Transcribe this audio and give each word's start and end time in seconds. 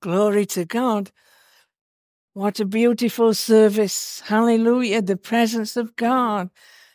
Glory 0.00 0.46
to 0.46 0.64
God. 0.64 1.10
What 2.32 2.60
a 2.60 2.64
beautiful 2.64 3.34
service. 3.34 4.22
Hallelujah. 4.26 5.02
The 5.02 5.16
presence 5.16 5.76
of 5.76 5.96
God 5.96 6.50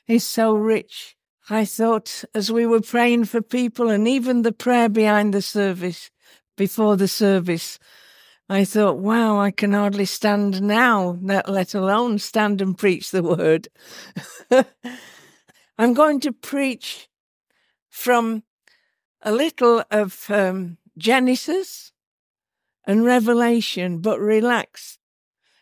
is 0.07 0.23
so 0.23 0.53
rich. 0.53 1.15
I 1.49 1.65
thought 1.65 2.23
as 2.33 2.51
we 2.51 2.65
were 2.65 2.81
praying 2.81 3.25
for 3.25 3.41
people 3.41 3.89
and 3.89 4.07
even 4.07 4.43
the 4.43 4.53
prayer 4.53 4.87
behind 4.87 5.33
the 5.33 5.41
service, 5.41 6.09
before 6.55 6.95
the 6.95 7.07
service, 7.07 7.77
I 8.47 8.63
thought, 8.65 8.99
wow, 8.99 9.39
I 9.39 9.51
can 9.51 9.73
hardly 9.73 10.05
stand 10.05 10.61
now, 10.61 11.17
let 11.21 11.73
alone 11.73 12.19
stand 12.19 12.61
and 12.61 12.77
preach 12.77 13.11
the 13.11 13.23
word. 13.23 13.67
I'm 15.77 15.93
going 15.93 16.19
to 16.21 16.31
preach 16.31 17.09
from 17.89 18.43
a 19.21 19.31
little 19.31 19.83
of 19.89 20.25
um, 20.29 20.77
Genesis 20.97 21.92
and 22.85 23.05
Revelation, 23.05 23.99
but 23.99 24.19
relax. 24.19 24.97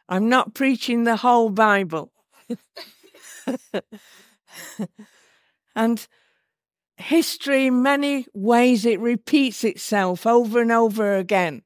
I'm 0.09 0.29
not 0.29 0.53
preaching 0.53 1.03
the 1.03 1.17
whole 1.17 1.49
Bible. 1.49 2.11
and 5.75 6.07
history, 6.97 7.67
in 7.67 7.81
many 7.81 8.25
ways, 8.33 8.85
it 8.85 8.99
repeats 8.99 9.63
itself 9.63 10.25
over 10.25 10.61
and 10.61 10.71
over 10.71 11.15
again. 11.15 11.61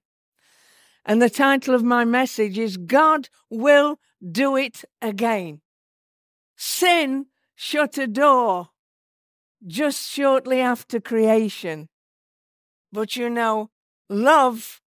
And 1.05 1.21
the 1.21 1.29
title 1.29 1.75
of 1.75 1.83
my 1.83 2.03
message 2.03 2.57
is 2.57 2.77
God 2.77 3.29
Will 3.49 3.99
Do 4.31 4.55
It 4.55 4.83
Again. 5.01 5.61
Sin 6.55 7.27
shut 7.55 7.97
a 7.97 8.07
door 8.07 8.69
just 9.65 10.09
shortly 10.11 10.61
after 10.61 10.99
creation. 10.99 11.89
But 12.91 13.15
you 13.15 13.29
know, 13.29 13.69
love 14.09 14.81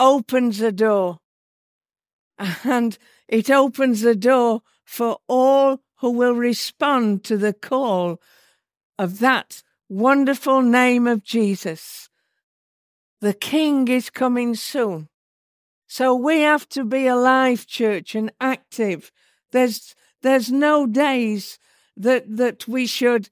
opens 0.00 0.60
a 0.60 0.72
door. 0.72 1.18
And 2.64 2.96
it 3.26 3.50
opens 3.50 4.00
the 4.00 4.14
door 4.14 4.62
for 4.84 5.18
all 5.28 5.80
who 5.96 6.10
will 6.10 6.34
respond 6.34 7.24
to 7.24 7.36
the 7.36 7.52
call 7.52 8.20
of 8.98 9.18
that 9.18 9.62
wonderful 9.88 10.62
name 10.62 11.06
of 11.06 11.24
Jesus. 11.24 12.08
The 13.20 13.34
King 13.34 13.88
is 13.88 14.10
coming 14.10 14.54
soon. 14.54 15.08
So 15.88 16.14
we 16.14 16.40
have 16.42 16.68
to 16.70 16.84
be 16.84 17.06
alive, 17.06 17.66
church, 17.66 18.14
and 18.14 18.30
active. 18.40 19.10
There's 19.52 19.94
there's 20.22 20.52
no 20.52 20.86
days 20.86 21.58
that 21.96 22.36
that 22.36 22.68
we 22.68 22.86
should 22.86 23.30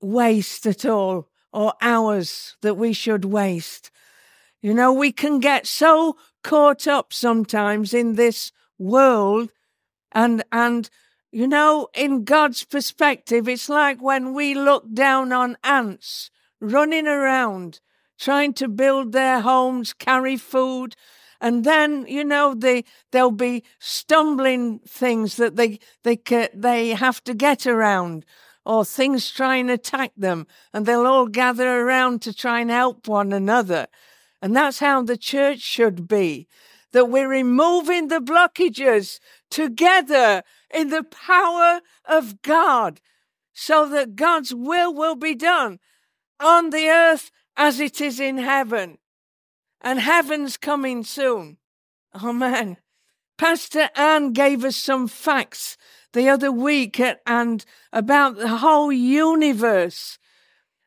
waste 0.00 0.66
at 0.66 0.84
all, 0.84 1.28
or 1.52 1.74
hours 1.80 2.56
that 2.62 2.76
we 2.76 2.92
should 2.92 3.24
waste. 3.24 3.90
You 4.60 4.74
know, 4.74 4.92
we 4.92 5.12
can 5.12 5.38
get 5.38 5.66
so 5.66 6.16
caught 6.42 6.86
up 6.86 7.12
sometimes 7.12 7.94
in 7.94 8.14
this 8.14 8.50
world 8.78 9.50
and 10.12 10.42
and 10.50 10.88
you 11.30 11.46
know, 11.46 11.88
in 11.94 12.24
God's 12.24 12.64
perspective, 12.64 13.48
it's 13.48 13.68
like 13.68 14.00
when 14.00 14.32
we 14.32 14.54
look 14.54 14.92
down 14.94 15.30
on 15.30 15.58
ants 15.62 16.30
running 16.58 17.06
around, 17.06 17.80
trying 18.18 18.54
to 18.54 18.66
build 18.66 19.12
their 19.12 19.40
homes, 19.40 19.92
carry 19.92 20.38
food, 20.38 20.96
and 21.40 21.64
then 21.64 22.06
you 22.08 22.24
know 22.24 22.54
they 22.54 22.84
there'll 23.12 23.30
be 23.30 23.62
stumbling 23.78 24.80
things 24.80 25.36
that 25.36 25.56
they 25.56 25.78
they 26.02 26.18
they 26.54 26.90
have 26.90 27.22
to 27.24 27.34
get 27.34 27.66
around 27.66 28.24
or 28.64 28.84
things 28.84 29.30
try 29.30 29.56
and 29.56 29.70
attack 29.70 30.12
them 30.16 30.46
and 30.72 30.84
they'll 30.84 31.06
all 31.06 31.26
gather 31.26 31.80
around 31.80 32.20
to 32.22 32.34
try 32.34 32.60
and 32.60 32.70
help 32.70 33.06
one 33.06 33.32
another 33.32 33.86
and 34.40 34.54
that's 34.54 34.78
how 34.78 35.02
the 35.02 35.16
church 35.16 35.60
should 35.60 36.06
be 36.06 36.48
that 36.92 37.06
we're 37.06 37.28
removing 37.28 38.08
the 38.08 38.20
blockages 38.20 39.18
together 39.50 40.42
in 40.72 40.88
the 40.88 41.04
power 41.04 41.80
of 42.04 42.40
God 42.42 43.00
so 43.52 43.88
that 43.88 44.16
God's 44.16 44.54
will 44.54 44.94
will 44.94 45.16
be 45.16 45.34
done 45.34 45.80
on 46.40 46.70
the 46.70 46.88
earth 46.88 47.30
as 47.56 47.80
it 47.80 48.00
is 48.00 48.20
in 48.20 48.38
heaven. 48.38 48.98
And 49.80 50.00
heaven's 50.00 50.56
coming 50.56 51.04
soon. 51.04 51.58
Amen. 52.14 52.78
Pastor 53.36 53.90
Anne 53.94 54.32
gave 54.32 54.64
us 54.64 54.76
some 54.76 55.06
facts 55.08 55.76
the 56.12 56.28
other 56.28 56.50
week 56.50 57.00
and 57.26 57.64
about 57.92 58.36
the 58.36 58.58
whole 58.58 58.90
universe. 58.90 60.18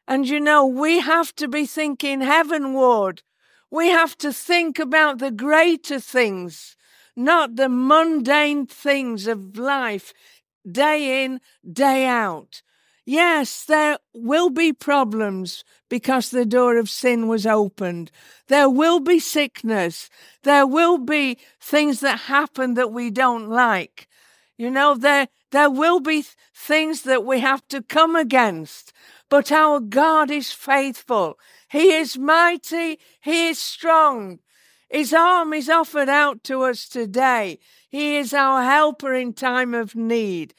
And 0.08 0.28
you 0.28 0.40
know, 0.40 0.66
we 0.66 1.00
have 1.00 1.34
to 1.36 1.48
be 1.48 1.66
thinking 1.66 2.22
heavenward 2.22 3.22
we 3.72 3.88
have 3.88 4.18
to 4.18 4.34
think 4.34 4.78
about 4.78 5.20
the 5.20 5.32
greater 5.32 6.00
things, 6.00 6.76
not 7.16 7.56
the 7.56 7.70
mundane 7.70 8.68
things 8.68 9.28
of 9.28 9.58
life, 9.58 10.14
day 10.70 11.24
in, 11.24 11.40
day 11.72 12.06
out. 12.06 12.62
Yes, 13.06 13.66
there 13.66 13.98
will 14.14 14.50
be 14.50 14.74
problems 14.74 15.64
because 15.90 16.30
the 16.30 16.46
door 16.46 16.78
of 16.78 16.90
sin 16.90 17.28
was 17.28 17.48
opened. 17.48 18.12
There 18.48 18.70
will 18.70 19.00
be 19.00 19.20
sickness. 19.20 20.10
There 20.44 20.68
will 20.68 20.98
be 20.98 21.38
things 21.60 22.02
that 22.02 22.20
happen 22.22 22.76
that 22.76 22.92
we 22.92 23.10
don't 23.10 23.50
like. 23.50 24.08
You 24.58 24.70
know, 24.70 24.94
there, 24.96 25.30
there 25.52 25.70
will 25.70 26.00
be 26.00 26.24
things 26.54 27.02
that 27.04 27.26
we 27.26 27.40
have 27.40 27.68
to 27.70 27.82
come 27.82 28.16
against. 28.16 28.94
But 29.32 29.50
our 29.50 29.80
God 29.80 30.30
is 30.30 30.52
faithful. 30.52 31.40
He 31.70 31.94
is 31.94 32.18
mighty. 32.18 33.00
He 33.22 33.48
is 33.48 33.58
strong. 33.58 34.40
His 34.90 35.14
arm 35.14 35.54
is 35.54 35.70
offered 35.70 36.10
out 36.10 36.44
to 36.44 36.64
us 36.64 36.86
today. 36.86 37.58
He 37.88 38.18
is 38.18 38.34
our 38.34 38.62
helper 38.62 39.14
in 39.14 39.32
time 39.32 39.74
of 39.74 39.96
need. 39.96 40.54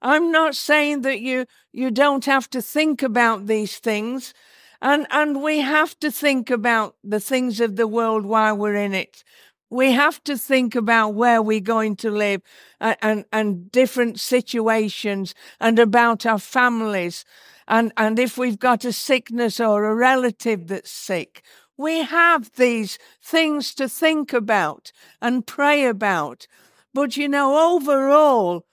I'm 0.00 0.32
not 0.32 0.56
saying 0.56 1.02
that 1.02 1.20
you, 1.20 1.44
you 1.70 1.90
don't 1.90 2.24
have 2.24 2.48
to 2.50 2.62
think 2.62 3.02
about 3.02 3.46
these 3.46 3.76
things. 3.78 4.32
And, 4.80 5.06
and 5.10 5.42
we 5.42 5.60
have 5.60 5.98
to 6.00 6.10
think 6.10 6.48
about 6.48 6.96
the 7.04 7.20
things 7.20 7.60
of 7.60 7.76
the 7.76 7.86
world 7.86 8.24
while 8.24 8.56
we're 8.56 8.74
in 8.74 8.94
it. 8.94 9.22
We 9.68 9.92
have 9.92 10.24
to 10.24 10.38
think 10.38 10.74
about 10.74 11.10
where 11.10 11.42
we're 11.42 11.60
going 11.60 11.96
to 11.96 12.10
live 12.10 12.40
and, 12.80 12.96
and, 13.02 13.24
and 13.30 13.70
different 13.70 14.18
situations 14.18 15.34
and 15.60 15.78
about 15.78 16.24
our 16.24 16.38
families 16.38 17.26
and, 17.66 17.92
and 17.96 18.18
if 18.18 18.36
we've 18.36 18.58
got 18.58 18.84
a 18.84 18.92
sickness 18.92 19.58
or 19.60 19.84
a 19.84 19.94
relative 19.94 20.68
that's 20.68 20.90
sick, 20.90 21.42
we 21.76 22.02
have 22.02 22.52
these 22.56 22.98
things 23.22 23.74
to 23.74 23.88
think 23.88 24.32
about 24.32 24.92
and 25.20 25.46
pray 25.46 25.86
about. 25.86 26.46
But 26.92 27.16
you 27.16 27.28
know, 27.28 27.74
overall, 27.74 28.66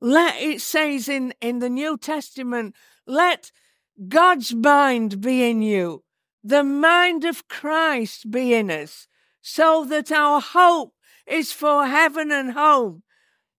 let 0.00 0.40
it 0.40 0.60
says 0.60 1.08
in, 1.08 1.34
in 1.40 1.60
the 1.60 1.68
New 1.68 1.96
Testament, 1.96 2.74
let 3.06 3.52
God's 4.08 4.54
mind 4.54 5.20
be 5.20 5.48
in 5.48 5.62
you, 5.62 6.02
the 6.42 6.64
mind 6.64 7.24
of 7.24 7.48
Christ 7.48 8.30
be 8.30 8.54
in 8.54 8.70
us, 8.70 9.06
so 9.42 9.84
that 9.84 10.10
our 10.10 10.40
hope 10.40 10.94
is 11.26 11.52
for 11.52 11.86
heaven 11.86 12.32
and 12.32 12.52
home. 12.52 13.02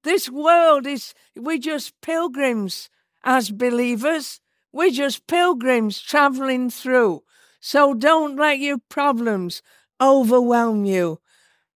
This 0.03 0.29
world 0.29 0.87
is, 0.87 1.13
we're 1.35 1.59
just 1.59 1.93
pilgrims 2.01 2.89
as 3.23 3.51
believers. 3.51 4.40
We're 4.73 4.91
just 4.91 5.27
pilgrims 5.27 6.01
traveling 6.01 6.69
through. 6.69 7.23
So 7.59 7.93
don't 7.93 8.37
let 8.37 8.59
your 8.59 8.77
problems 8.89 9.61
overwhelm 10.01 10.85
you. 10.85 11.19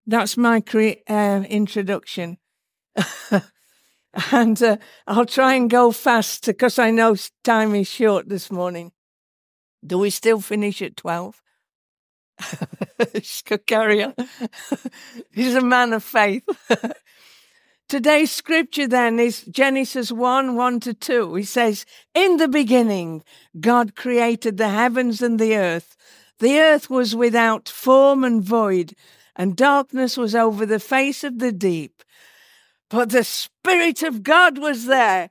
That's 0.07 0.37
my 0.37 0.61
cre- 0.61 1.01
uh, 1.09 1.43
introduction. 1.49 2.37
and 4.31 4.61
uh, 4.61 4.77
I'll 5.07 5.25
try 5.25 5.55
and 5.55 5.69
go 5.69 5.91
fast 5.91 6.45
because 6.45 6.79
I 6.79 6.91
know 6.91 7.15
time 7.43 7.75
is 7.75 7.87
short 7.87 8.29
this 8.29 8.51
morning. 8.51 8.91
Do 9.85 9.99
we 9.99 10.09
still 10.09 10.41
finish 10.41 10.81
at 10.81 10.97
12? 10.97 11.41
Carry 13.67 14.03
on. 14.03 14.13
He's 15.31 15.55
a 15.55 15.61
man 15.61 15.93
of 15.93 16.03
faith. 16.03 16.43
Today's 17.87 18.31
scripture 18.31 18.87
then 18.87 19.19
is 19.19 19.43
Genesis 19.43 20.11
1 20.11 20.55
1 20.55 20.79
to 20.79 20.93
2. 20.95 21.35
He 21.35 21.43
says, 21.43 21.85
In 22.15 22.37
the 22.37 22.47
beginning, 22.47 23.23
God 23.59 23.95
created 23.95 24.57
the 24.57 24.69
heavens 24.69 25.21
and 25.21 25.39
the 25.39 25.55
earth. 25.55 25.95
The 26.39 26.59
earth 26.59 26.89
was 26.89 27.15
without 27.15 27.69
form 27.69 28.23
and 28.23 28.43
void, 28.43 28.95
and 29.35 29.55
darkness 29.55 30.17
was 30.17 30.33
over 30.33 30.65
the 30.65 30.79
face 30.79 31.23
of 31.23 31.37
the 31.37 31.51
deep. 31.51 32.03
But 32.89 33.11
the 33.11 33.23
Spirit 33.23 34.01
of 34.01 34.23
God 34.23 34.57
was 34.57 34.85
there, 34.85 35.29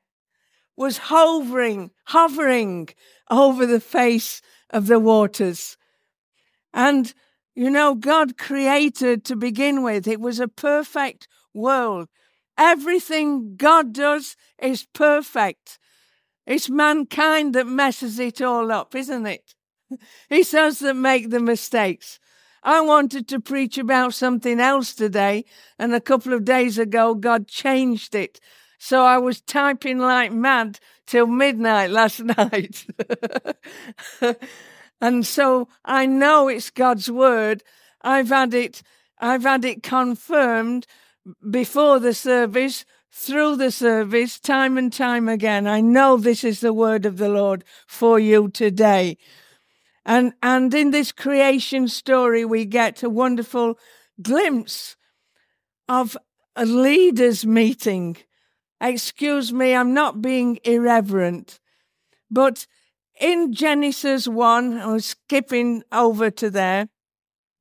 was 0.77 0.99
hovering, 0.99 1.91
hovering 2.05 2.89
over 3.33 3.67
the 3.67 3.81
face 3.81 4.41
of 4.71 4.87
the 4.87 5.01
waters. 5.01 5.77
And, 6.73 7.13
you 7.57 7.69
know, 7.69 7.97
God 7.97 8.39
created 8.39 9.25
to 9.25 9.35
begin 9.35 9.83
with, 9.83 10.07
it 10.07 10.21
was 10.21 10.39
a 10.39 10.47
perfect 10.47 11.27
world 11.53 12.09
Everything 12.57 13.57
God 13.57 13.93
does 13.93 14.37
is 14.59 14.87
perfect. 14.93 15.79
It's 16.47 16.69
mankind 16.69 17.55
that 17.55 17.67
messes 17.67 18.19
it 18.19 18.41
all 18.41 18.71
up, 18.71 18.95
isn't 18.95 19.27
it? 19.27 19.55
It's 20.31 20.55
us 20.55 20.79
that 20.81 20.95
make 20.95 21.31
the 21.31 21.41
mistakes. 21.41 22.19
I 22.63 22.81
wanted 22.81 23.29
to 23.29 23.41
preach 23.41 23.77
about 23.77 24.15
something 24.15 24.59
else 24.59 24.95
today, 24.95 25.45
and 25.79 25.95
a 25.95 26.01
couple 26.01 26.33
of 26.33 26.45
days 26.45 26.79
ago, 26.79 27.15
God 27.15 27.47
changed 27.47 28.15
it. 28.15 28.41
So 28.79 29.03
I 29.05 29.19
was 29.19 29.41
typing 29.41 29.99
like 29.99 30.33
mad 30.33 30.79
till 31.07 31.27
midnight 31.27 31.91
last 31.91 32.23
night. 32.39 32.87
and 35.01 35.27
so 35.27 35.69
I 35.85 36.07
know 36.07 36.49
it's 36.49 36.71
God's 36.71 37.11
word. 37.11 37.63
I've 38.01 38.29
had 38.29 38.55
it, 38.55 38.83
I've 39.19 39.43
had 39.43 39.65
it 39.65 39.83
confirmed 39.83 40.87
before 41.51 41.99
the 41.99 42.15
service, 42.15 42.85
through 43.11 43.57
the 43.57 43.71
service, 43.71 44.41
time 44.41 44.77
and 44.77 44.93
time 44.93 45.29
again. 45.29 45.67
I 45.67 45.81
know 45.81 46.17
this 46.17 46.45
is 46.45 46.61
the 46.61 46.73
word 46.73 47.07
of 47.07 47.17
the 47.17 47.29
Lord 47.29 47.65
for 47.87 48.19
you 48.19 48.49
today. 48.49 49.17
And, 50.05 50.35
and 50.43 50.75
in 50.75 50.91
this 50.91 51.13
creation 51.13 51.89
story, 51.89 52.45
we 52.45 52.65
get 52.65 53.03
a 53.03 53.09
wonderful 53.09 53.79
glimpse 54.21 54.97
of 55.89 56.17
a 56.57 56.67
leaders' 56.67 57.47
meeting. 57.47 58.17
Excuse 58.81 59.53
me, 59.53 59.75
I'm 59.75 59.95
not 59.95 60.21
being 60.21 60.59
irreverent, 60.65 61.59
but 62.31 62.67
in 63.21 63.53
Genesis 63.53 64.27
1, 64.27 64.79
I 64.79 64.93
was 64.93 65.07
skipping 65.07 65.85
over 65.93 66.31
to 66.31 66.51
there, 66.51 66.89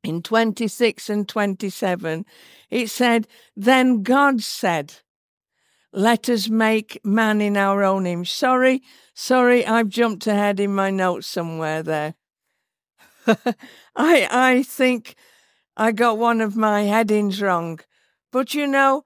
in 0.04 0.22
26 0.22 1.10
and 1.10 1.28
27, 1.28 2.26
it 2.70 2.90
said, 2.90 3.28
Then 3.56 4.04
God 4.04 4.42
said, 4.42 4.96
Let 5.94 6.30
us 6.30 6.50
make 6.50 7.00
man 7.06 7.40
in 7.40 7.56
our 7.56 7.84
own 7.84 8.06
image. 8.06 8.32
Sorry, 8.32 8.82
sorry, 9.14 9.66
I've 9.66 9.88
jumped 9.88 10.28
ahead 10.28 10.60
in 10.60 10.76
my 10.76 10.90
notes 10.90 11.28
somewhere 11.28 11.82
there. 11.82 12.16
I 13.96 14.28
I 14.30 14.64
think 14.64 15.16
I 15.78 15.94
got 15.94 16.18
one 16.18 16.42
of 16.42 16.58
my 16.58 16.82
headings 16.82 17.42
wrong. 17.42 17.80
But 18.32 18.54
you 18.54 18.68
know, 18.68 19.06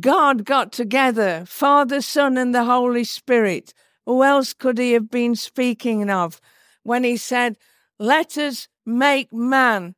God 0.00 0.44
got 0.44 0.72
together, 0.72 1.44
Father, 1.46 2.00
Son, 2.00 2.36
and 2.36 2.52
the 2.52 2.64
Holy 2.64 3.04
Spirit. 3.04 3.72
Who 4.04 4.24
else 4.24 4.52
could 4.52 4.78
he 4.78 4.92
have 4.92 5.10
been 5.10 5.36
speaking 5.36 6.10
of 6.10 6.40
when 6.82 7.04
he 7.04 7.16
said, 7.16 7.56
Let 8.00 8.36
us 8.36 8.66
make 8.84 9.32
man 9.32 9.94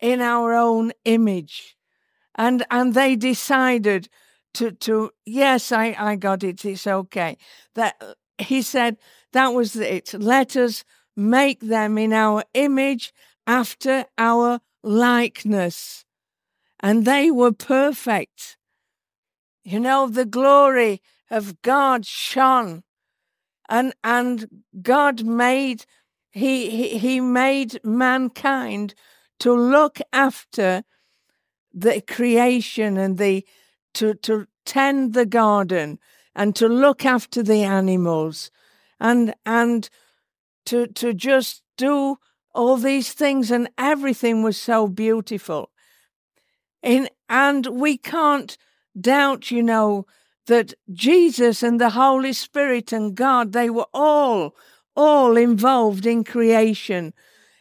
in 0.00 0.20
our 0.20 0.54
own 0.54 0.92
image? 1.04 1.76
And 2.34 2.64
and 2.70 2.94
they 2.94 3.16
decided 3.16 4.08
to 4.54 4.72
to 4.72 5.10
yes, 5.24 5.72
I, 5.72 5.94
I 5.98 6.16
got 6.16 6.42
it, 6.42 6.64
it's 6.64 6.86
okay. 6.86 7.36
That 7.74 7.96
uh, 8.00 8.14
he 8.38 8.62
said 8.62 8.96
that 9.32 9.48
was 9.48 9.76
it. 9.76 10.14
Let 10.14 10.56
us 10.56 10.84
make 11.16 11.60
them 11.60 11.98
in 11.98 12.12
our 12.12 12.44
image 12.54 13.12
after 13.46 14.06
our 14.16 14.60
likeness. 14.82 16.04
And 16.80 17.04
they 17.04 17.30
were 17.30 17.52
perfect. 17.52 18.56
You 19.64 19.80
know, 19.80 20.08
the 20.08 20.24
glory 20.24 21.02
of 21.30 21.60
God 21.62 22.06
shone. 22.06 22.82
And, 23.68 23.92
and 24.02 24.62
God 24.82 25.24
made, 25.24 25.84
he, 26.30 26.70
he, 26.70 26.98
he 26.98 27.20
made 27.20 27.78
mankind 27.84 28.94
to 29.40 29.52
look 29.52 30.00
after 30.12 30.84
the 31.72 32.00
creation 32.00 32.96
and 32.96 33.18
the, 33.18 33.44
to, 33.94 34.14
to 34.14 34.46
tend 34.64 35.14
the 35.14 35.26
garden 35.26 35.98
and 36.34 36.54
to 36.56 36.68
look 36.68 37.04
after 37.04 37.42
the 37.42 37.62
animals 37.62 38.50
and, 38.98 39.34
and 39.44 39.90
to 40.66 40.86
to 40.86 41.12
just 41.12 41.62
do 41.76 42.16
all 42.54 42.76
these 42.76 43.12
things 43.12 43.50
and 43.50 43.68
everything 43.78 44.42
was 44.42 44.56
so 44.56 44.86
beautiful. 44.86 45.70
In 46.82 47.08
and 47.28 47.66
we 47.66 47.96
can't 47.96 48.56
doubt 49.00 49.50
you 49.50 49.62
know 49.62 50.06
that 50.46 50.74
jesus 50.92 51.62
and 51.62 51.80
the 51.80 51.90
holy 51.90 52.32
spirit 52.32 52.92
and 52.92 53.14
god 53.14 53.52
they 53.52 53.70
were 53.70 53.86
all 53.94 54.56
all 54.96 55.36
involved 55.36 56.06
in 56.06 56.24
creation 56.24 57.14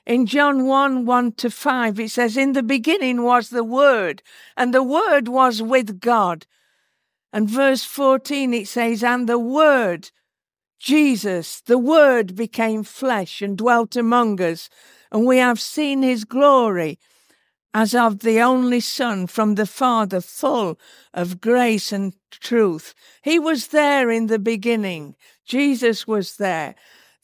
in 0.10 0.26
john 0.26 0.66
1 0.66 1.06
1 1.06 1.32
to 1.34 1.50
5 1.50 2.00
it 2.00 2.12
says 2.12 2.36
in 2.36 2.54
the 2.54 2.64
beginning 2.64 3.24
was 3.24 3.50
the 3.50 3.64
word 3.64 4.22
and 4.58 4.74
the 4.74 4.84
word 4.84 5.28
was 5.28 5.62
with 5.62 6.02
god 6.02 6.46
and 7.32 7.50
verse 7.50 7.84
14 7.84 8.54
it 8.54 8.68
says 8.68 9.04
and 9.04 9.30
the 9.30 9.40
word 9.40 10.10
Jesus, 10.80 11.60
the 11.60 11.78
Word, 11.78 12.36
became 12.36 12.84
flesh 12.84 13.42
and 13.42 13.58
dwelt 13.58 13.98
among 13.98 14.42
us, 14.42 14.70
and 15.12 15.26
we 15.26 15.38
have 15.38 15.60
seen 15.60 16.02
his 16.02 16.24
glory 16.24 16.98
as 17.74 17.94
of 17.94 18.20
the 18.20 18.40
only 18.40 18.80
Son 18.80 19.28
from 19.28 19.56
the 19.56 19.66
Father, 19.66 20.22
full 20.22 20.80
of 21.14 21.42
grace 21.42 21.92
and 21.92 22.14
truth. 22.32 22.96
He 23.22 23.38
was 23.38 23.68
there 23.68 24.10
in 24.10 24.28
the 24.28 24.40
beginning. 24.40 25.16
Jesus 25.46 26.08
was 26.08 26.38
there. 26.38 26.76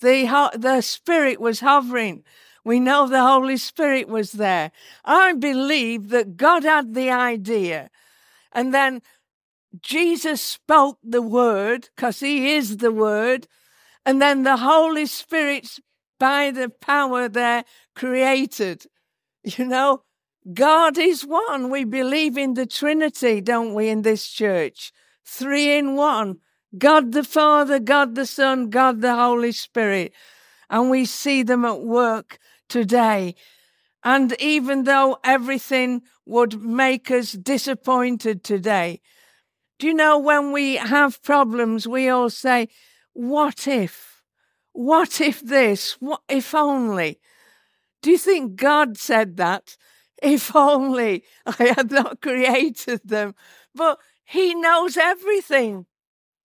The, 0.02 0.52
the 0.54 0.82
Spirit 0.82 1.40
was 1.40 1.62
hovering. 1.62 2.24
We 2.66 2.80
know 2.80 3.08
the 3.08 3.22
Holy 3.22 3.58
Spirit 3.58 4.10
was 4.10 4.34
there. 4.34 4.72
I 5.06 5.34
believe 5.34 6.10
that 6.10 6.36
God 6.36 6.64
had 6.64 6.96
the 6.96 7.12
idea. 7.12 7.92
And 8.52 8.74
then 8.74 9.04
Jesus 9.82 10.42
spoke 10.42 10.98
the 11.04 11.22
word 11.22 11.90
because 11.96 12.20
he 12.22 12.56
is 12.56 12.78
the 12.78 12.92
word. 12.92 13.48
And 14.04 14.20
then 14.20 14.44
the 14.44 14.58
Holy 14.58 15.06
Spirit, 15.06 15.78
by 16.20 16.50
the 16.50 16.70
power 16.70 17.30
there, 17.30 17.66
created. 17.96 18.88
You 19.44 19.66
know, 19.66 20.02
God 20.52 20.98
is 20.98 21.22
one. 21.24 21.70
We 21.70 21.84
believe 21.84 22.36
in 22.36 22.56
the 22.56 22.66
Trinity, 22.66 23.42
don't 23.42 23.76
we, 23.76 23.90
in 23.90 24.02
this 24.02 24.28
church? 24.28 24.92
Three 25.24 25.78
in 25.78 25.96
one. 25.96 26.40
God 26.76 27.12
the 27.12 27.24
Father, 27.24 27.80
God 27.80 28.16
the 28.16 28.26
Son, 28.26 28.72
God 28.72 29.02
the 29.02 29.16
Holy 29.16 29.52
Spirit. 29.52 30.14
And 30.70 30.90
we 30.90 31.06
see 31.06 31.44
them 31.44 31.64
at 31.64 31.82
work 31.82 32.40
today. 32.70 33.36
And 34.04 34.36
even 34.40 34.84
though 34.84 35.18
everything 35.24 36.04
would 36.26 36.62
make 36.62 37.10
us 37.10 37.32
disappointed 37.32 38.44
today, 38.44 39.02
do 39.78 39.88
you 39.88 39.94
know 39.94 40.18
when 40.18 40.52
we 40.52 40.76
have 40.76 41.22
problems, 41.22 41.88
we 41.88 42.08
all 42.08 42.30
say, 42.30 42.70
What 43.14 43.68
if? 43.68 44.22
What 44.72 45.20
if 45.20 45.42
this? 45.42 45.94
What 46.00 46.22
if 46.30 46.54
only? 46.54 47.20
Do 48.02 48.12
you 48.12 48.18
think 48.18 48.56
God 48.56 48.98
said 48.98 49.38
that? 49.38 49.76
If 50.22 50.56
only 50.56 51.24
I 51.46 51.74
had 51.76 51.92
not 51.92 52.22
created 52.22 53.02
them. 53.04 53.36
But 53.74 54.00
He 54.24 54.54
knows 54.54 54.98
everything. 54.98 55.88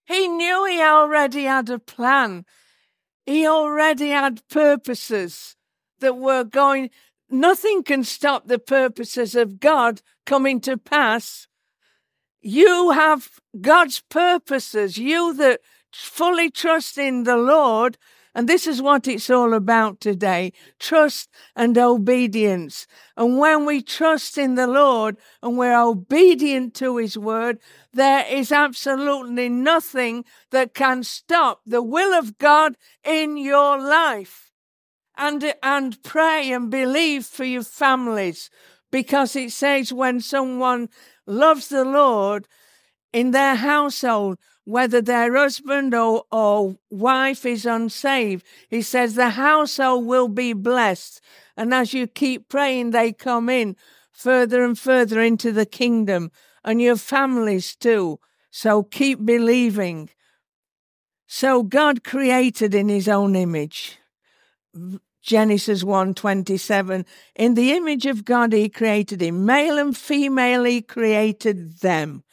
He 0.07 0.27
knew 0.27 0.65
He 0.65 0.81
already 0.83 1.45
had 1.45 1.71
a 1.71 1.79
plan. 1.79 2.45
He 3.27 3.47
already 3.47 4.09
had 4.09 4.47
purposes 4.49 5.57
that 6.01 6.17
we're 6.17 6.45
going. 6.45 6.91
Nothing 7.31 7.83
can 7.83 8.05
stop 8.05 8.47
the 8.47 8.59
purposes 8.59 9.35
of 9.35 9.61
God 9.61 10.03
coming 10.27 10.61
to 10.63 10.77
pass 10.77 11.47
you 12.41 12.91
have 12.91 13.41
God's 13.61 14.01
purposes. 14.01 14.97
You 14.97 15.35
that 15.35 15.61
fully 15.93 16.51
trust 16.51 16.97
in 16.99 17.25
the 17.25 17.37
Lord. 17.37 17.99
And 18.35 18.49
this 18.49 18.67
is 18.67 18.81
what 18.81 19.09
it's 19.09 19.29
all 19.29 19.53
about 19.53 20.01
today 20.01 20.53
trust 20.79 21.29
and 21.57 21.77
obedience. 21.77 22.87
And 23.17 23.39
when 23.39 23.67
we 23.67 23.83
trust 23.83 24.39
in 24.39 24.55
the 24.55 24.69
Lord 24.69 25.17
and 25.43 25.59
we're 25.59 25.79
obedient 25.79 26.75
to 26.75 26.97
His 26.97 27.19
word, 27.19 27.59
there 27.93 28.25
is 28.27 28.53
absolutely 28.53 29.49
nothing 29.49 30.25
that 30.53 30.75
can 30.75 31.03
stop 31.03 31.61
the 31.67 31.83
will 31.83 32.17
of 32.17 32.39
God 32.39 32.77
in 33.05 33.37
your 33.37 33.79
life. 33.79 34.50
And, 35.17 35.55
and 35.63 36.03
pray 36.03 36.51
and 36.53 36.71
believe 36.71 37.27
for 37.27 37.45
your 37.45 37.63
families 37.63 38.49
because 38.91 39.37
it 39.37 39.53
says 39.53 39.93
when 39.93 40.21
someone 40.21 40.89
loves 41.27 41.69
the 41.69 41.85
Lord 41.85 42.49
in 43.13 43.31
their 43.33 43.55
household, 43.55 44.39
whether 44.65 45.01
their 45.01 45.35
husband 45.35 45.95
or, 45.95 46.25
or 46.31 46.77
wife 46.91 47.45
is 47.45 47.67
unsaved, 47.67 48.47
he 48.69 48.83
says 48.83 49.15
the 49.15 49.31
household 49.31 50.07
will 50.07 50.29
be 50.29 50.53
blessed. 50.53 51.21
And 51.57 51.75
as 51.75 51.93
you 51.93 52.07
keep 52.07 52.49
praying, 52.49 52.91
they 52.91 53.13
come 53.13 53.49
in 53.49 53.77
further 54.13 54.65
and 54.65 54.79
further 54.79 55.21
into 55.21 55.53
the 55.53 55.67
kingdom 55.67 56.31
and 56.65 56.81
your 56.81 56.97
families 56.97 57.75
too. 57.75 58.21
So 58.51 58.83
keep 58.83 59.25
believing. 59.25 60.11
So 61.27 61.63
God 61.63 62.05
created 62.05 62.75
in 62.75 62.89
his 62.89 63.09
own 63.09 63.37
image. 63.37 64.00
Genesis 65.23 65.83
1:27 65.83 67.05
In 67.35 67.55
the 67.55 67.73
image 67.73 68.07
of 68.07 68.25
God 68.25 68.53
he 68.53 68.69
created 68.69 69.21
him 69.21 69.45
male 69.45 69.79
and 69.79 69.97
female 69.97 70.65
he 70.65 70.81
created 70.81 71.81
them 71.81 72.25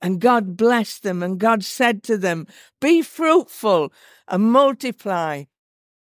and 0.00 0.20
God 0.20 0.56
blessed 0.56 1.02
them 1.02 1.22
and 1.22 1.38
God 1.38 1.64
said 1.64 2.02
to 2.04 2.16
them 2.16 2.46
be 2.80 3.02
fruitful 3.02 3.92
and 4.28 4.52
multiply 4.52 5.44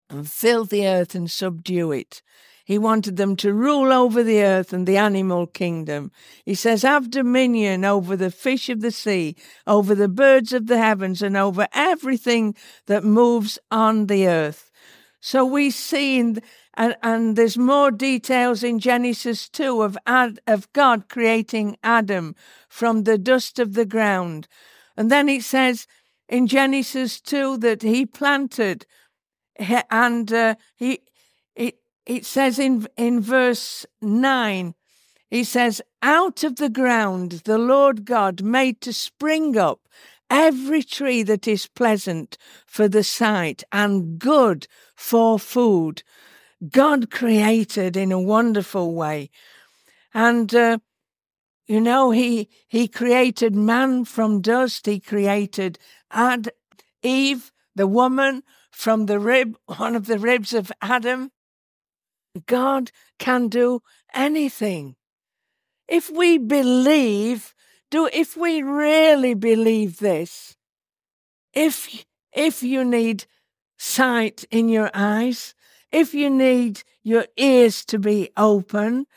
and 0.09 0.29
fill 0.29 0.65
the 0.65 0.85
earth 0.87 1.15
and 1.15 1.31
subdue 1.31 1.91
it 1.91 2.21
He 2.65 2.77
wanted 2.77 3.15
them 3.15 3.37
to 3.37 3.53
rule 3.53 3.93
over 3.93 4.23
the 4.23 4.43
earth 4.43 4.73
and 4.73 4.85
the 4.85 4.97
animal 4.97 5.47
kingdom. 5.47 6.11
He 6.43 6.53
says, 6.53 6.81
Have 6.81 7.09
dominion 7.09 7.85
over 7.85 8.17
the 8.17 8.29
fish 8.29 8.67
of 8.67 8.81
the 8.81 8.91
sea, 8.91 9.37
over 9.65 9.95
the 9.95 10.09
birds 10.09 10.51
of 10.51 10.67
the 10.67 10.77
heavens, 10.77 11.21
and 11.21 11.37
over 11.37 11.69
everything 11.71 12.55
that 12.87 13.05
moves 13.05 13.57
on 13.71 14.07
the 14.07 14.27
earth. 14.27 14.66
So 15.27 15.43
we 15.43 15.71
see, 15.71 16.19
in, 16.19 16.41
and, 16.75 16.95
and 17.03 17.35
there's 17.35 17.57
more 17.57 17.91
details 17.91 18.63
in 18.63 18.79
Genesis 18.79 19.49
2 19.49 19.81
of, 19.81 19.97
Ad, 20.07 20.39
of 20.47 20.71
God 20.71 21.09
creating 21.09 21.75
Adam 21.83 22.33
from 22.69 23.03
the 23.03 23.17
dust 23.17 23.59
of 23.59 23.73
the 23.73 23.83
ground. 23.83 24.47
And 24.95 25.11
then 25.11 25.27
it 25.27 25.43
says 25.43 25.85
in 26.29 26.47
Genesis 26.47 27.19
2 27.19 27.57
that 27.57 27.81
he 27.81 28.05
planted 28.05 28.85
and 29.91 30.31
uh, 30.31 30.55
he 30.77 31.01
it 31.55 31.79
it 32.05 32.25
says 32.25 32.57
in 32.57 32.87
in 32.95 33.19
verse 33.19 33.85
9 34.01 34.75
he 35.29 35.43
says 35.43 35.81
out 36.03 36.43
of 36.43 36.57
the 36.57 36.69
ground 36.69 37.41
the 37.45 37.57
lord 37.57 38.05
god 38.05 38.43
made 38.43 38.79
to 38.81 38.93
spring 38.93 39.57
up 39.57 39.87
every 40.29 40.83
tree 40.83 41.23
that 41.23 41.47
is 41.47 41.67
pleasant 41.67 42.37
for 42.65 42.87
the 42.87 43.03
sight 43.03 43.63
and 43.71 44.19
good 44.19 44.67
for 44.95 45.39
food 45.39 46.03
god 46.69 47.09
created 47.11 47.95
in 47.95 48.11
a 48.11 48.19
wonderful 48.19 48.93
way 48.93 49.29
and 50.13 50.53
uh, 50.53 50.77
you 51.65 51.79
know 51.79 52.11
he 52.11 52.49
he 52.67 52.87
created 52.87 53.55
man 53.55 54.03
from 54.03 54.41
dust 54.41 54.85
he 54.85 54.99
created 54.99 55.77
ad 56.11 56.49
eve 57.03 57.51
the 57.77 57.87
woman 57.87 58.43
from 58.77 59.07
the 59.07 59.19
rib, 59.19 59.57
one 59.65 59.95
of 59.95 60.05
the 60.05 60.19
ribs 60.19 60.53
of 60.53 60.71
Adam. 60.81 61.31
God 62.45 62.91
can 63.17 63.47
do 63.47 63.81
anything. 64.13 64.95
If 65.87 66.09
we 66.09 66.37
believe, 66.37 67.55
do 67.89 68.09
if 68.11 68.35
we 68.35 68.61
really 68.61 69.33
believe 69.33 69.99
this, 69.99 70.57
if 71.53 72.05
if 72.33 72.63
you 72.63 72.83
need 72.83 73.25
sight 73.77 74.43
in 74.51 74.69
your 74.69 74.91
eyes, 74.93 75.55
if 75.91 76.13
you 76.13 76.29
need 76.29 76.83
your 77.03 77.25
ears 77.37 77.85
to 77.85 77.97
be 77.97 78.29
open, 78.35 79.07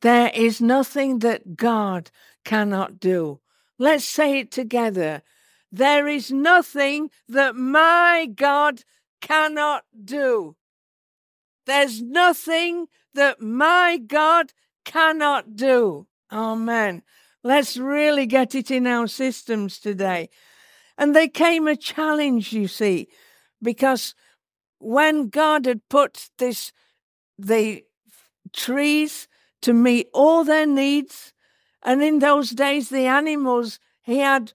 there 0.00 0.30
is 0.34 0.60
nothing 0.60 1.20
that 1.20 1.56
God 1.56 2.10
cannot 2.44 2.98
do. 3.00 3.40
Let's 3.78 4.04
say 4.04 4.40
it 4.40 4.50
together. 4.50 5.22
There 5.70 6.06
is 6.06 6.30
nothing 6.30 7.10
that 7.28 7.56
my 7.56 8.28
God 8.34 8.84
cannot 9.20 9.84
do. 10.04 10.56
There's 11.66 12.02
nothing 12.02 12.86
that 13.14 13.40
my 13.40 13.98
God 13.98 14.52
cannot 14.84 15.56
do. 15.56 16.06
Amen. 16.30 17.02
Let's 17.44 17.76
really 17.76 18.26
get 18.26 18.54
it 18.54 18.70
in 18.70 18.86
our 18.86 19.06
systems 19.06 19.78
today. 19.78 20.30
And 20.98 21.14
there 21.14 21.28
came 21.28 21.68
a 21.68 21.76
challenge, 21.76 22.52
you 22.52 22.66
see, 22.66 23.08
because 23.62 24.14
when 24.78 25.28
God 25.28 25.66
had 25.66 25.88
put 25.88 26.30
this, 26.38 26.72
the 27.38 27.84
trees 28.52 29.28
to 29.62 29.72
meet 29.72 30.08
all 30.12 30.44
their 30.44 30.66
needs, 30.66 31.32
and 31.82 32.02
in 32.02 32.18
those 32.18 32.50
days 32.50 32.88
the 32.88 33.06
animals, 33.06 33.78
he 34.02 34.18
had 34.18 34.52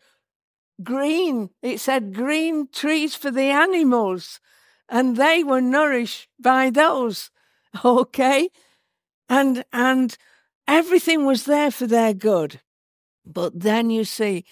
green, 0.83 1.51
it 1.61 1.79
said 1.79 2.13
green 2.13 2.67
trees 2.71 3.15
for 3.15 3.31
the 3.31 3.51
animals 3.51 4.39
and 4.89 5.15
they 5.15 5.43
were 5.43 5.61
nourished 5.61 6.27
by 6.39 6.69
those. 6.69 7.29
Okay? 7.85 8.49
And 9.29 9.63
and 9.71 10.17
everything 10.67 11.23
was 11.27 11.45
there 11.45 11.69
for 11.69 11.85
their 11.85 12.15
good. 12.15 12.61
But 13.31 13.59
then 13.59 13.89
you 13.89 14.03
see, 14.03 14.45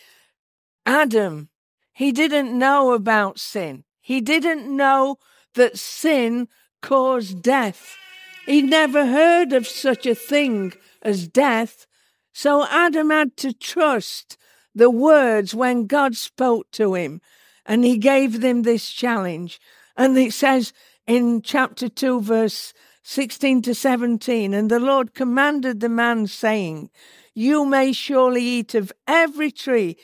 Adam, 0.85 1.49
he 1.93 2.11
didn't 2.11 2.57
know 2.57 2.93
about 2.93 3.39
sin. 3.39 3.83
He 3.99 4.21
didn't 4.21 4.73
know 4.73 5.17
that 5.55 5.77
sin 5.77 6.47
caused 6.81 7.41
death. 7.41 7.97
He 8.45 8.61
never 8.61 9.07
heard 9.07 9.51
of 9.51 9.67
such 9.67 10.05
a 10.05 10.15
thing 10.15 10.73
as 11.01 11.27
death. 11.27 11.87
So 12.31 12.65
Adam 12.67 13.09
had 13.09 13.35
to 13.37 13.51
trust 13.51 14.37
the 14.73 14.89
words 14.89 15.55
when 15.55 15.87
God 15.87 16.15
spoke 16.15 16.69
to 16.71 16.93
him. 16.93 17.19
And 17.65 17.83
he 17.83 17.97
gave 17.97 18.39
them 18.39 18.61
this 18.61 18.89
challenge. 18.91 19.59
And 19.97 20.17
it 20.17 20.33
says 20.33 20.71
in 21.07 21.41
chapter 21.41 21.89
2, 21.89 22.21
verse 22.21 22.73
16 23.03 23.61
to 23.63 23.73
17, 23.73 24.53
and 24.53 24.69
the 24.69 24.79
Lord 24.79 25.13
commanded 25.13 25.79
the 25.79 25.89
man, 25.89 26.27
saying, 26.27 26.89
You 27.37 27.65
may 27.65 27.91
surely 27.91 28.41
eat 28.41 28.73
of 28.73 28.91
every 29.07 29.51
tree 29.51 29.95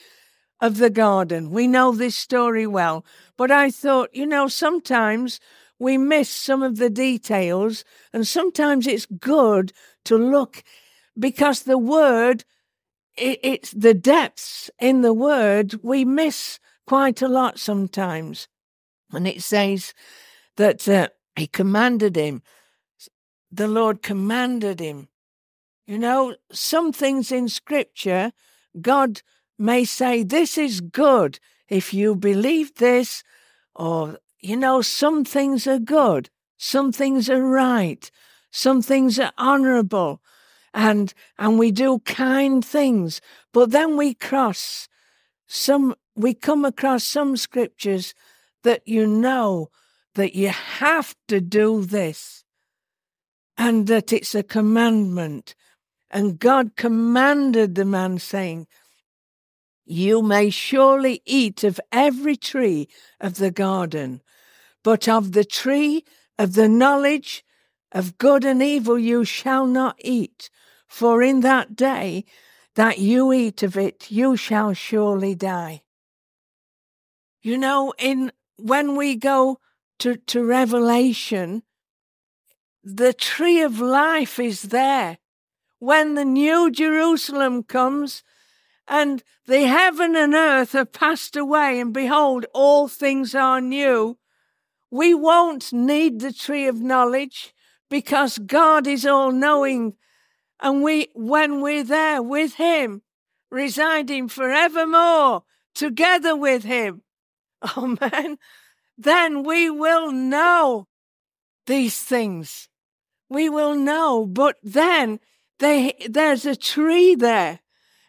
of 0.61 0.77
the 0.77 0.91
garden. 0.91 1.49
We 1.49 1.65
know 1.65 1.91
this 1.91 2.15
story 2.15 2.67
well, 2.67 3.03
but 3.37 3.49
I 3.49 3.71
thought, 3.71 4.13
you 4.13 4.27
know, 4.27 4.47
sometimes 4.47 5.39
we 5.79 5.97
miss 5.97 6.29
some 6.29 6.61
of 6.61 6.77
the 6.77 6.91
details, 6.91 7.83
and 8.13 8.27
sometimes 8.27 8.85
it's 8.85 9.07
good 9.07 9.73
to 10.05 10.15
look 10.15 10.63
because 11.17 11.63
the 11.63 11.79
word, 11.79 12.45
it, 13.17 13.39
it's 13.41 13.71
the 13.71 13.95
depths 13.95 14.69
in 14.79 15.01
the 15.01 15.11
word 15.11 15.79
we 15.81 16.05
miss 16.05 16.59
quite 16.85 17.23
a 17.23 17.27
lot 17.27 17.57
sometimes. 17.57 18.47
And 19.11 19.27
it 19.27 19.41
says 19.41 19.95
that 20.57 20.87
uh, 20.87 21.07
he 21.35 21.47
commanded 21.47 22.15
him, 22.15 22.43
the 23.51 23.67
Lord 23.67 24.03
commanded 24.03 24.79
him. 24.79 25.07
You 25.85 25.97
know, 25.97 26.35
some 26.51 26.93
things 26.93 27.31
in 27.31 27.49
Scripture, 27.49 28.31
God 28.81 29.21
may 29.59 29.83
say, 29.83 30.23
This 30.23 30.57
is 30.57 30.79
good 30.79 31.39
if 31.67 31.93
you 31.93 32.15
believe 32.15 32.75
this, 32.75 33.23
or, 33.75 34.19
you 34.39 34.55
know, 34.55 34.81
some 34.81 35.25
things 35.25 35.67
are 35.67 35.79
good, 35.79 36.29
some 36.57 36.91
things 36.91 37.29
are 37.29 37.43
right, 37.43 38.09
some 38.51 38.81
things 38.81 39.19
are 39.19 39.33
honorable, 39.37 40.21
and 40.73 41.13
and 41.37 41.59
we 41.59 41.71
do 41.71 41.99
kind 41.99 42.63
things. 42.63 43.19
But 43.51 43.71
then 43.71 43.97
we 43.97 44.13
cross 44.13 44.87
some 45.47 45.95
we 46.15 46.33
come 46.33 46.63
across 46.63 47.03
some 47.03 47.35
scriptures 47.35 48.13
that 48.63 48.87
you 48.87 49.05
know 49.05 49.69
that 50.15 50.35
you 50.35 50.49
have 50.49 51.15
to 51.27 51.41
do 51.41 51.83
this 51.83 52.43
and 53.57 53.87
that 53.87 54.13
it's 54.13 54.35
a 54.35 54.43
commandment. 54.43 55.55
And 56.13 56.38
God 56.38 56.75
commanded 56.75 57.74
the 57.74 57.86
man, 57.86 58.20
saying, 58.20 58.67
You 59.84 60.22
may 60.22 60.51
surely 60.51 61.24
eat 61.25 61.63
of 61.63 61.82
every 61.91 62.36
tree 62.36 62.88
of 63.20 63.38
the 63.38 63.50
garden, 63.50 64.22
but 64.84 65.10
of 65.10 65.32
the 65.32 65.43
tree 65.43 66.05
of 66.38 66.53
the 66.53 66.70
knowledge 66.70 67.43
of 67.91 68.20
good 68.20 68.46
and 68.46 68.62
evil 68.62 69.00
you 69.00 69.25
shall 69.25 69.65
not 69.65 69.96
eat, 70.03 70.51
for 70.88 71.24
in 71.24 71.39
that 71.39 71.75
day 71.75 72.25
that 72.75 73.00
you 73.00 73.34
eat 73.34 73.63
of 73.63 73.75
it, 73.75 74.12
you 74.12 74.38
shall 74.38 74.74
surely 74.74 75.34
die. 75.34 75.82
You 77.41 77.58
know, 77.58 77.91
in 77.98 78.32
when 78.58 78.96
we 78.96 79.15
go 79.15 79.60
to, 79.98 80.17
to 80.17 80.46
Revelation, 80.46 81.63
the 82.84 83.13
tree 83.13 83.62
of 83.62 83.79
life 83.79 84.38
is 84.38 84.63
there. 84.63 85.17
When 85.83 86.13
the 86.13 86.23
new 86.23 86.71
Jerusalem 86.71 87.63
comes 87.63 88.23
and 88.87 89.21
the 89.47 89.67
heaven 89.67 90.15
and 90.15 90.33
earth 90.33 90.71
have 90.71 90.93
passed 90.93 91.35
away, 91.35 91.77
and 91.81 91.93
behold, 91.93 92.45
all 92.53 92.87
things 92.87 93.35
are 93.35 93.59
new, 93.59 94.17
we 94.89 95.13
won't 95.13 95.73
need 95.73 96.21
the 96.21 96.31
tree 96.31 96.67
of 96.67 96.79
knowledge 96.79 97.53
because 97.89 98.37
God 98.37 98.87
is 98.87 99.05
all 99.05 99.33
knowing. 99.33 99.95
And 100.61 100.83
we, 100.83 101.09
when 101.15 101.59
we're 101.59 101.83
there 101.83 102.23
with 102.23 102.53
Him, 102.53 103.01
residing 103.51 104.29
forevermore 104.29 105.43
together 105.75 106.33
with 106.33 106.63
Him, 106.63 107.01
Amen, 107.77 108.37
then 108.97 109.43
we 109.43 109.69
will 109.69 110.13
know 110.13 110.87
these 111.65 112.01
things. 112.01 112.69
We 113.27 113.49
will 113.49 113.75
know. 113.75 114.25
But 114.25 114.55
then 114.63 115.19
they, 115.63 115.96
there's 116.10 116.46
a 116.46 116.55
tree 116.55 117.15
there, 117.15 117.60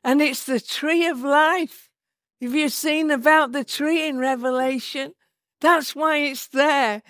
and 0.03 0.21
it's 0.21 0.45
the 0.45 0.61
tree 0.61 1.07
of 1.07 1.21
life. 1.21 1.89
Have 2.43 2.55
you 2.55 2.69
seen 2.69 3.11
about 3.11 3.53
the 3.53 3.65
tree 3.65 4.07
in 4.07 4.19
Revelation? 4.19 5.15
That's 5.61 5.95
why 5.95 6.19
it's 6.19 6.49
there, 6.49 7.03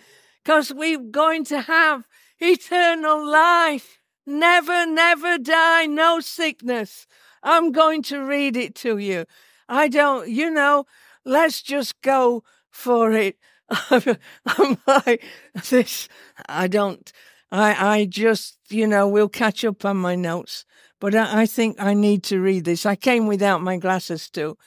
because 0.42 0.72
we're 0.72 0.98
going 0.98 1.44
to 1.46 1.62
have 1.62 2.06
eternal 2.38 3.26
life. 3.26 3.98
Never, 4.26 4.86
never 4.86 5.38
die, 5.38 5.86
no 5.86 6.20
sickness. 6.20 7.06
I'm 7.42 7.72
going 7.72 8.02
to 8.04 8.24
read 8.24 8.56
it 8.56 8.74
to 8.76 8.98
you. 8.98 9.26
I 9.68 9.88
don't, 9.88 10.28
you 10.28 10.50
know, 10.50 10.84
let's 11.24 11.62
just 11.62 12.00
go 12.02 12.44
for 12.70 13.12
it. 13.12 13.38
I'm 13.90 14.78
like, 14.86 15.24
this, 15.70 16.08
I 16.48 16.68
don't, 16.68 17.12
I, 17.54 17.98
I 17.98 18.04
just, 18.06 18.58
you 18.68 18.84
know, 18.88 19.06
we'll 19.06 19.28
catch 19.28 19.64
up 19.64 19.84
on 19.84 19.98
my 19.98 20.16
notes, 20.16 20.64
but 21.00 21.14
I, 21.14 21.42
I 21.42 21.46
think 21.46 21.80
I 21.80 21.94
need 21.94 22.24
to 22.24 22.40
read 22.40 22.64
this. 22.64 22.84
I 22.84 22.96
came 22.96 23.28
without 23.28 23.62
my 23.62 23.76
glasses 23.76 24.28
too. 24.28 24.58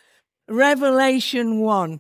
Revelation 0.48 1.60
1. 1.60 2.00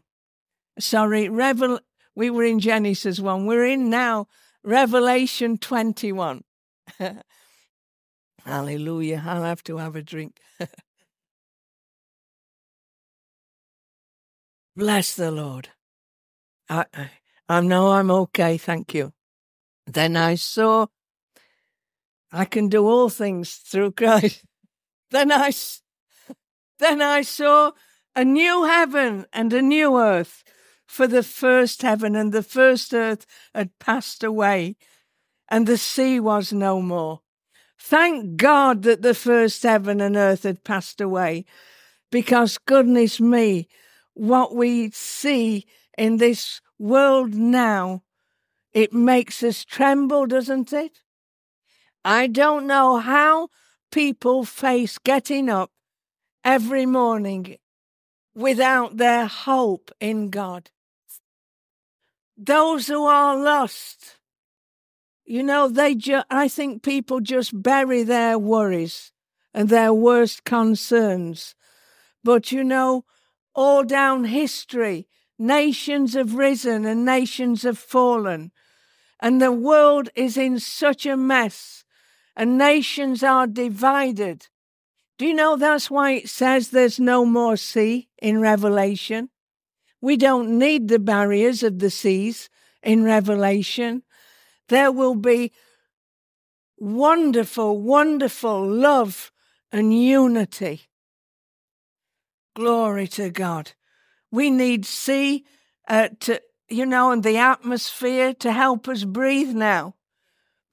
Sorry, 0.80 1.28
Revel. 1.28 1.82
we 2.16 2.30
were 2.30 2.46
in 2.46 2.62
Genesis 2.62 3.20
1. 3.20 3.46
We're 3.46 3.66
in 3.66 3.90
now 3.90 4.28
Revelation 4.64 5.58
21. 5.58 6.46
Hallelujah. 8.46 9.24
I'll 9.26 9.44
have 9.44 9.64
to 9.64 9.78
have 9.78 9.98
a 9.98 10.02
drink. 10.02 10.40
Bless 14.78 15.16
the 15.16 15.32
Lord. 15.32 15.68
I, 16.70 16.86
I, 16.94 17.10
I 17.50 17.60
know 17.60 17.92
I'm 17.92 18.10
okay, 18.10 18.58
thank 18.58 18.94
you. 18.94 19.12
Then 19.88 20.18
I 20.18 20.36
saw 20.36 20.88
I 22.32 22.46
can 22.46 22.68
do 22.68 22.86
all 22.86 23.10
things 23.10 23.56
through 23.56 23.92
Christ. 23.92 24.44
Then 25.10 25.32
I, 25.32 25.54
then 26.80 27.02
I 27.02 27.22
saw 27.22 27.72
a 28.14 28.26
new 28.26 28.66
heaven 28.66 29.26
and 29.32 29.54
a 29.54 29.62
new 29.62 29.98
earth, 29.98 30.44
for 30.86 31.08
the 31.08 31.24
first 31.24 31.82
heaven 31.82 32.14
and 32.14 32.34
the 32.34 32.44
first 32.44 32.94
earth 32.94 33.26
had 33.56 33.80
passed 33.80 34.22
away, 34.22 34.76
and 35.48 35.66
the 35.66 35.78
sea 35.78 36.20
was 36.20 36.52
no 36.52 36.82
more. 36.82 37.22
Thank 37.80 38.36
God 38.36 38.84
that 38.84 39.02
the 39.02 39.14
first 39.14 39.64
heaven 39.64 40.02
and 40.02 40.18
earth 40.18 40.44
had 40.44 40.66
passed 40.66 41.00
away, 41.00 41.46
because 42.12 42.58
goodness 42.58 43.22
me, 43.22 43.70
what 44.14 44.54
we 44.54 44.92
see 44.92 45.66
in 45.98 46.18
this 46.18 46.60
world 46.78 47.34
now, 47.34 48.04
it 48.78 48.94
makes 48.94 49.42
us 49.42 49.66
tremble, 49.66 50.28
doesn't 50.28 50.72
it? 50.72 51.00
I 52.06 52.28
don't 52.28 52.68
know 52.68 52.98
how 52.98 53.50
people 53.92 54.46
face 54.46 55.00
getting 55.00 55.50
up 55.50 55.72
every 56.44 56.86
morning 56.86 57.58
without 58.36 58.98
their 58.98 59.26
hope 59.26 59.90
in 60.00 60.30
God. 60.30 60.70
Those 62.38 62.86
who 62.86 63.04
are 63.06 63.36
lost, 63.36 64.18
you 65.26 65.42
know, 65.42 65.68
they 65.68 65.96
ju- 65.96 66.30
I 66.30 66.48
think 66.48 66.84
people 66.84 67.20
just 67.20 67.60
bury 67.60 68.04
their 68.04 68.38
worries 68.38 69.12
and 69.56 69.70
their 69.70 69.92
worst 69.92 70.44
concerns. 70.44 71.56
But 72.24 72.52
you 72.52 72.64
know, 72.64 73.06
all 73.56 73.84
down 73.84 74.26
history, 74.26 75.08
nations 75.40 76.14
have 76.14 76.36
risen 76.36 76.86
and 76.86 77.04
nations 77.04 77.64
have 77.64 77.80
fallen. 77.80 78.52
And 79.20 79.42
the 79.42 79.52
world 79.52 80.10
is 80.16 80.38
in 80.38 80.60
such 80.60 81.06
a 81.06 81.18
mess, 81.18 81.84
and 82.36 82.58
nations 82.58 83.24
are 83.24 83.48
divided. 83.48 84.48
Do 85.18 85.26
you 85.26 85.34
know 85.34 85.56
that's 85.56 85.90
why 85.90 86.12
it 86.12 86.30
says 86.30 86.70
there's 86.70 87.00
no 87.00 87.26
more 87.26 87.58
sea 87.58 88.10
in 88.22 88.40
Revelation? 88.40 89.30
We 90.00 90.16
don't 90.18 90.60
need 90.60 90.88
the 90.88 91.00
barriers 91.00 91.64
of 91.64 91.80
the 91.80 91.90
seas 91.90 92.50
in 92.84 93.04
Revelation. 93.04 94.04
There 94.70 94.92
will 94.92 95.16
be 95.16 95.52
wonderful, 96.78 97.82
wonderful 97.82 98.66
love 98.68 99.32
and 99.72 100.00
unity. 100.00 100.82
Glory 102.56 103.08
to 103.08 103.30
God. 103.30 103.72
We 104.32 104.50
need 104.50 104.86
sea 104.86 105.46
uh, 105.88 106.10
to, 106.22 106.42
you 106.70 106.86
know, 106.86 107.12
and 107.12 107.24
the 107.24 107.38
atmosphere 107.38 108.34
to 108.36 108.52
help 108.52 108.88
us 108.88 109.04
breathe 109.04 109.54
now. 109.56 109.96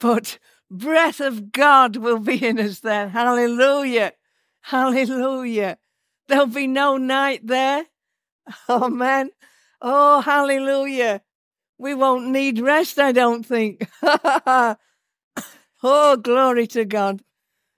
But 0.00 0.38
breath 0.70 1.20
of 1.20 1.52
God 1.52 1.96
will 1.96 2.18
be 2.18 2.44
in 2.44 2.58
us 2.58 2.80
then. 2.80 3.10
Hallelujah. 3.10 4.12
Hallelujah. 4.62 5.78
There'll 6.28 6.46
be 6.46 6.66
no 6.66 6.96
night 6.96 7.46
there. 7.46 7.86
Amen. 8.68 9.30
Oh, 9.80 10.20
hallelujah. 10.20 11.22
We 11.78 11.94
won't 11.94 12.28
need 12.28 12.60
rest, 12.60 12.98
I 12.98 13.12
don't 13.12 13.44
think. 13.44 13.88
oh, 14.02 14.76
glory 16.16 16.66
to 16.68 16.84
God. 16.84 17.22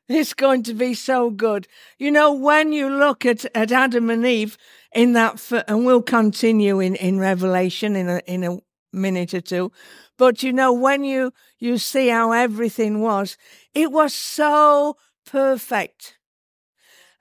It's 0.09 0.35
going 0.35 0.63
to 0.65 0.75
be 0.75 0.95
so 0.95 1.31
good. 1.31 1.67
You 1.99 2.13
know, 2.13 2.33
when 2.33 2.73
you 2.73 2.89
look 2.89 3.27
at, 3.27 3.45
at 3.57 3.73
Adam 3.73 4.09
and 4.11 4.25
Eve 4.25 4.57
in 4.97 5.13
that, 5.13 5.41
and 5.69 5.85
we'll 5.85 6.03
continue 6.03 6.81
in, 6.81 6.97
in 6.97 7.19
Revelation 7.19 7.95
in 7.95 8.09
a, 8.09 8.21
in 8.27 8.43
a 8.43 8.59
minute 8.93 9.35
or 9.35 9.41
two, 9.41 9.71
but 10.17 10.43
you 10.43 10.53
know, 10.53 10.73
when 10.73 11.05
you, 11.05 11.33
you 11.59 11.79
see 11.79 12.09
how 12.09 12.33
everything 12.33 13.01
was, 13.01 13.37
it 13.75 13.93
was 13.93 14.15
so 14.15 14.97
perfect. 15.25 16.19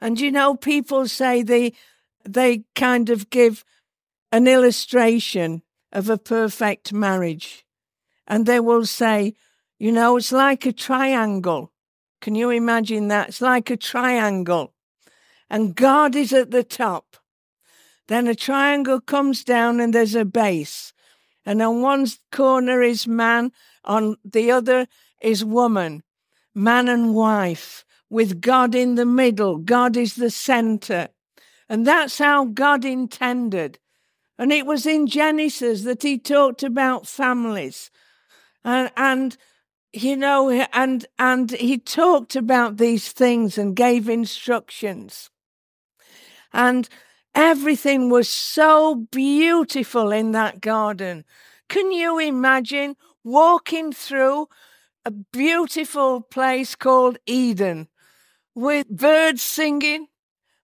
And 0.02 0.20
you 0.20 0.32
know, 0.32 0.56
people 0.56 1.08
say 1.08 1.44
they, 1.44 1.74
they 2.24 2.64
kind 2.76 3.10
of 3.10 3.30
give 3.30 3.64
an 4.32 4.48
illustration 4.48 5.62
of 5.92 6.10
a 6.10 6.18
perfect 6.18 6.94
marriage. 6.94 7.66
And 8.28 8.46
they 8.46 8.60
will 8.60 8.86
say, 8.86 9.36
you 9.78 9.92
know, 9.92 10.18
it's 10.18 10.32
like 10.32 10.66
a 10.66 10.72
triangle 10.72 11.72
can 12.26 12.34
you 12.34 12.50
imagine 12.50 13.10
that? 13.10 13.30
It's 13.30 13.40
like 13.40 13.70
a 13.70 13.78
triangle, 13.78 14.74
and 15.48 15.76
God 15.76 16.16
is 16.16 16.34
at 16.34 16.50
the 16.50 16.64
top. 16.64 17.18
Then 18.08 18.28
a 18.28 18.36
triangle 18.36 19.00
comes 19.00 19.44
down, 19.44 19.80
and 19.80 19.94
there's 19.94 20.16
a 20.16 20.26
base. 20.26 20.94
And 21.46 21.62
on 21.62 21.82
one 21.82 22.08
corner 22.32 22.82
is 22.82 23.08
man, 23.08 23.52
on 23.84 24.18
the 24.24 24.52
other 24.52 24.88
is 25.22 25.46
woman, 25.46 26.04
man 26.54 26.88
and 26.88 27.14
wife, 27.14 27.86
with 28.10 28.42
God 28.42 28.76
in 28.76 28.96
the 28.96 29.06
middle. 29.06 29.58
God 29.58 29.98
is 29.98 30.16
the 30.16 30.30
center. 30.32 31.10
And 31.68 31.86
that's 31.86 32.18
how 32.18 32.46
God 32.46 32.86
intended. 32.86 33.80
And 34.38 34.52
it 34.52 34.66
was 34.66 34.86
in 34.86 35.08
Genesis 35.08 35.84
that 35.84 36.04
he 36.04 36.18
talked 36.18 36.64
about 36.64 37.08
families. 37.08 37.90
And, 38.64 38.92
and 38.98 39.38
you 39.96 40.18
know, 40.18 40.50
and 40.74 41.06
and 41.18 41.52
he 41.52 41.78
talked 41.78 42.36
about 42.36 42.78
these 42.78 43.12
things 43.12 43.58
and 43.58 43.76
gave 43.76 44.10
instructions. 44.10 45.30
And 46.52 46.90
everything 47.36 48.10
was 48.10 48.30
so 48.30 48.96
beautiful 49.12 50.12
in 50.12 50.32
that 50.32 50.62
garden. 50.62 51.26
Can 51.70 51.92
you 51.92 52.18
imagine 52.18 52.96
walking 53.24 53.92
through 53.92 54.48
a 55.06 55.12
beautiful 55.12 56.22
place 56.22 56.76
called 56.76 57.18
Eden 57.28 57.90
with 58.56 58.88
birds 58.90 59.42
singing? 59.42 60.08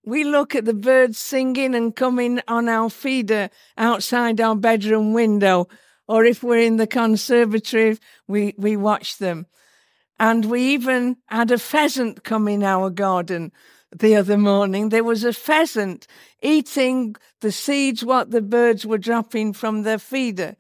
We 0.03 0.23
look 0.23 0.55
at 0.55 0.65
the 0.65 0.73
birds 0.73 1.19
singing 1.19 1.75
and 1.75 1.95
coming 1.95 2.41
on 2.47 2.67
our 2.69 2.89
feeder 2.89 3.49
outside 3.77 4.41
our 4.41 4.55
bedroom 4.55 5.13
window 5.13 5.67
or 6.07 6.25
if 6.25 6.43
we're 6.43 6.57
in 6.57 6.75
the 6.75 6.87
conservatory, 6.87 7.97
we, 8.27 8.53
we 8.57 8.75
watch 8.75 9.17
them. 9.17 9.45
And 10.19 10.43
we 10.45 10.61
even 10.73 11.17
had 11.27 11.51
a 11.51 11.57
pheasant 11.57 12.25
come 12.25 12.49
in 12.49 12.63
our 12.63 12.89
garden 12.89 13.53
the 13.95 14.15
other 14.15 14.37
morning. 14.37 14.89
There 14.89 15.03
was 15.03 15.23
a 15.23 15.33
pheasant 15.33 16.07
eating 16.41 17.15
the 17.41 17.51
seeds 17.51 18.03
what 18.03 18.31
the 18.31 18.41
birds 18.41 18.85
were 18.85 18.97
dropping 18.97 19.53
from 19.53 19.83
their 19.83 19.99
feeder. 19.99 20.55
It 20.55 20.57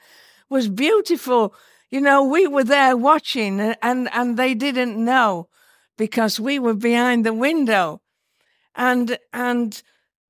was 0.49 0.67
beautiful. 0.67 1.53
You 1.89 2.01
know, 2.01 2.23
we 2.23 2.47
were 2.47 2.63
there 2.63 2.97
watching 2.97 3.59
and, 3.59 4.09
and 4.11 4.37
they 4.37 4.53
didn't 4.53 5.03
know 5.03 5.47
because 5.97 6.39
we 6.39 6.59
were 6.59 6.73
behind 6.73 7.25
the 7.25 7.33
window. 7.33 8.01
And 8.75 9.17
and 9.33 9.81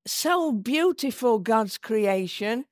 so 0.05 0.51
beautiful 0.51 1.39
God's 1.39 1.77
creation. 1.77 2.65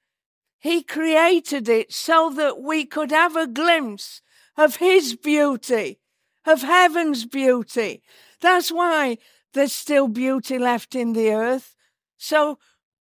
He 0.59 0.83
created 0.83 1.69
it 1.69 1.93
so 1.93 2.31
that 2.31 2.61
we 2.61 2.85
could 2.85 3.11
have 3.11 3.35
a 3.35 3.47
glimpse 3.47 4.21
of 4.57 4.77
His 4.77 5.15
beauty, 5.15 5.99
of 6.45 6.61
heaven's 6.61 7.25
beauty. 7.25 8.01
That's 8.41 8.71
why 8.71 9.19
there's 9.53 9.73
still 9.73 10.07
beauty 10.07 10.57
left 10.57 10.95
in 10.95 11.13
the 11.13 11.31
earth. 11.31 11.75
So 12.17 12.59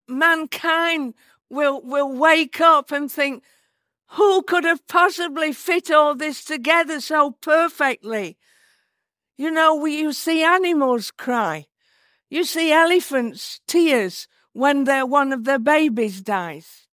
mankind 0.08 1.14
will, 1.50 1.80
will 1.82 2.12
wake 2.12 2.60
up 2.60 2.90
and 2.92 3.10
think, 3.10 3.42
who 4.10 4.42
could 4.42 4.64
have 4.64 4.86
possibly 4.86 5.52
fit 5.52 5.90
all 5.90 6.14
this 6.14 6.44
together 6.44 7.00
so 7.00 7.32
perfectly? 7.32 8.36
You 9.36 9.50
know, 9.50 9.74
we, 9.74 9.98
you 9.98 10.12
see 10.12 10.42
animals 10.42 11.10
cry. 11.10 11.66
You 12.30 12.44
see 12.44 12.72
elephants 12.72 13.60
tears 13.66 14.28
when 14.52 14.84
their, 14.84 15.04
one 15.04 15.32
of 15.32 15.44
their 15.44 15.58
babies 15.58 16.22
dies. 16.22 16.86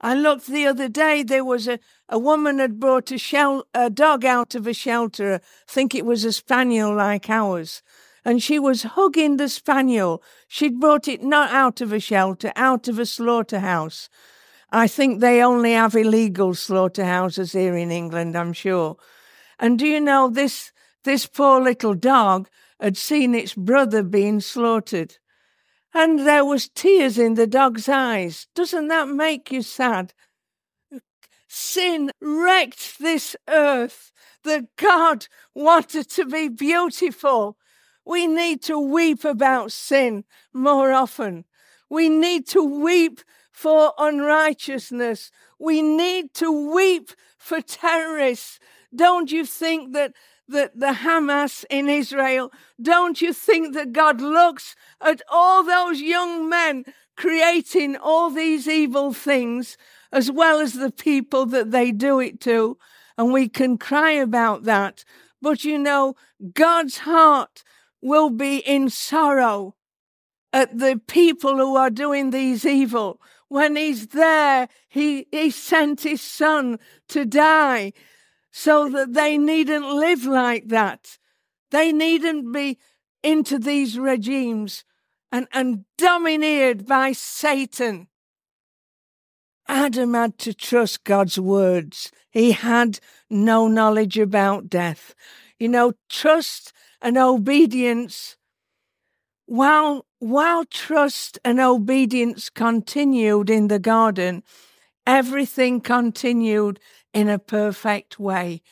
I 0.00 0.14
looked 0.14 0.48
the 0.48 0.66
other 0.66 0.88
day, 0.88 1.22
there 1.22 1.44
was 1.44 1.68
a, 1.68 1.78
a 2.08 2.18
woman 2.18 2.58
had 2.58 2.80
brought 2.80 3.12
a, 3.12 3.18
shell, 3.18 3.66
a 3.72 3.88
dog 3.88 4.24
out 4.24 4.56
of 4.56 4.66
a 4.66 4.74
shelter, 4.74 5.34
I 5.34 5.72
think 5.72 5.94
it 5.94 6.04
was 6.04 6.24
a 6.24 6.32
spaniel 6.32 6.92
like 6.92 7.30
ours, 7.30 7.82
and 8.24 8.42
she 8.42 8.58
was 8.58 8.82
hugging 8.82 9.36
the 9.36 9.48
spaniel. 9.48 10.22
She'd 10.48 10.80
brought 10.80 11.08
it 11.08 11.22
not 11.22 11.50
out 11.50 11.80
of 11.80 11.92
a 11.92 12.00
shelter, 12.00 12.52
out 12.56 12.88
of 12.88 12.98
a 12.98 13.06
slaughterhouse. 13.06 14.08
I 14.70 14.86
think 14.88 15.20
they 15.20 15.42
only 15.42 15.72
have 15.72 15.94
illegal 15.94 16.54
slaughterhouses 16.54 17.52
here 17.52 17.76
in 17.76 17.90
England, 17.90 18.36
I'm 18.36 18.52
sure. 18.52 18.96
And 19.58 19.78
do 19.78 19.86
you 19.86 20.00
know 20.00 20.28
this, 20.28 20.72
this 21.04 21.26
poor 21.26 21.60
little 21.60 21.94
dog 21.94 22.48
had 22.80 22.96
seen 22.96 23.34
its 23.34 23.54
brother 23.54 24.02
being 24.02 24.40
slaughtered? 24.40 25.18
And 25.94 26.20
there 26.20 26.44
was 26.44 26.68
tears 26.68 27.18
in 27.18 27.34
the 27.34 27.46
dog's 27.46 27.88
eyes. 27.88 28.46
Doesn't 28.54 28.88
that 28.88 29.08
make 29.08 29.52
you 29.52 29.62
sad? 29.62 30.14
Sin 31.48 32.10
wrecked 32.20 32.98
this 32.98 33.36
earth 33.46 34.10
that 34.44 34.74
God 34.76 35.26
wanted 35.54 36.08
to 36.10 36.24
be 36.24 36.48
beautiful. 36.48 37.58
We 38.04 38.26
need 38.26 38.62
to 38.62 38.78
weep 38.78 39.24
about 39.24 39.72
sin 39.72 40.24
more 40.52 40.92
often. 40.92 41.44
We 41.88 42.08
need 42.08 42.46
to 42.48 42.62
weep 42.62 43.20
for 43.52 43.92
unrighteousness. 43.98 45.30
We 45.58 45.82
need 45.82 46.34
to 46.34 46.72
weep 46.72 47.10
for 47.38 47.60
terrorists. 47.60 48.58
Don't 48.94 49.30
you 49.30 49.44
think 49.44 49.92
that, 49.92 50.12
that 50.48 50.78
the 50.78 50.94
Hamas 51.04 51.64
in 51.70 51.88
Israel, 51.88 52.52
don't 52.80 53.20
you 53.20 53.32
think 53.32 53.74
that 53.74 53.92
God 53.92 54.20
looks 54.20 54.74
at 55.00 55.22
all 55.30 55.62
those 55.62 56.00
young 56.00 56.48
men 56.48 56.84
creating 57.16 57.96
all 57.96 58.30
these 58.30 58.66
evil 58.66 59.12
things 59.12 59.76
as 60.12 60.30
well 60.30 60.60
as 60.60 60.74
the 60.74 60.90
people 60.90 61.46
that 61.46 61.70
they 61.70 61.92
do 61.92 62.20
it 62.20 62.40
to. 62.40 62.76
And 63.16 63.32
we 63.32 63.48
can 63.48 63.78
cry 63.78 64.12
about 64.12 64.64
that. 64.64 65.04
But 65.40 65.64
you 65.64 65.78
know, 65.78 66.16
God's 66.54 66.98
heart 66.98 67.62
will 68.02 68.30
be 68.30 68.58
in 68.58 68.90
sorrow 68.90 69.74
at 70.52 70.78
the 70.78 71.00
people 71.06 71.56
who 71.56 71.76
are 71.76 71.90
doing 71.90 72.30
these 72.30 72.66
evil. 72.66 73.20
When 73.48 73.76
he's 73.76 74.08
there, 74.08 74.68
he, 74.88 75.26
he 75.30 75.50
sent 75.50 76.02
his 76.02 76.20
son 76.20 76.78
to 77.08 77.24
die 77.24 77.92
so 78.50 78.88
that 78.90 79.14
they 79.14 79.38
needn't 79.38 79.86
live 79.86 80.24
like 80.26 80.68
that. 80.68 81.18
They 81.70 81.92
needn't 81.92 82.52
be 82.52 82.78
into 83.22 83.58
these 83.58 83.98
regimes 83.98 84.84
and, 85.30 85.46
and 85.52 85.84
domineered 85.96 86.86
by 86.86 87.12
Satan. 87.12 88.08
Adam 89.68 90.12
had 90.12 90.36
to 90.38 90.52
trust 90.52 91.04
God's 91.04 91.38
words. 91.38 92.10
He 92.30 92.52
had 92.52 93.00
no 93.30 93.68
knowledge 93.68 94.18
about 94.18 94.68
death. 94.68 95.14
You 95.58 95.68
know, 95.68 95.92
trust 96.10 96.72
and 97.02 97.18
obedience, 97.18 98.36
while, 99.46 100.06
while 100.20 100.64
trust 100.64 101.38
and 101.44 101.60
obedience 101.60 102.48
continued 102.48 103.50
in 103.50 103.68
the 103.68 103.80
garden, 103.80 104.44
everything 105.06 105.80
continued 105.80 106.78
in 107.12 107.28
a 107.28 107.38
perfect 107.38 108.18
way. 108.18 108.62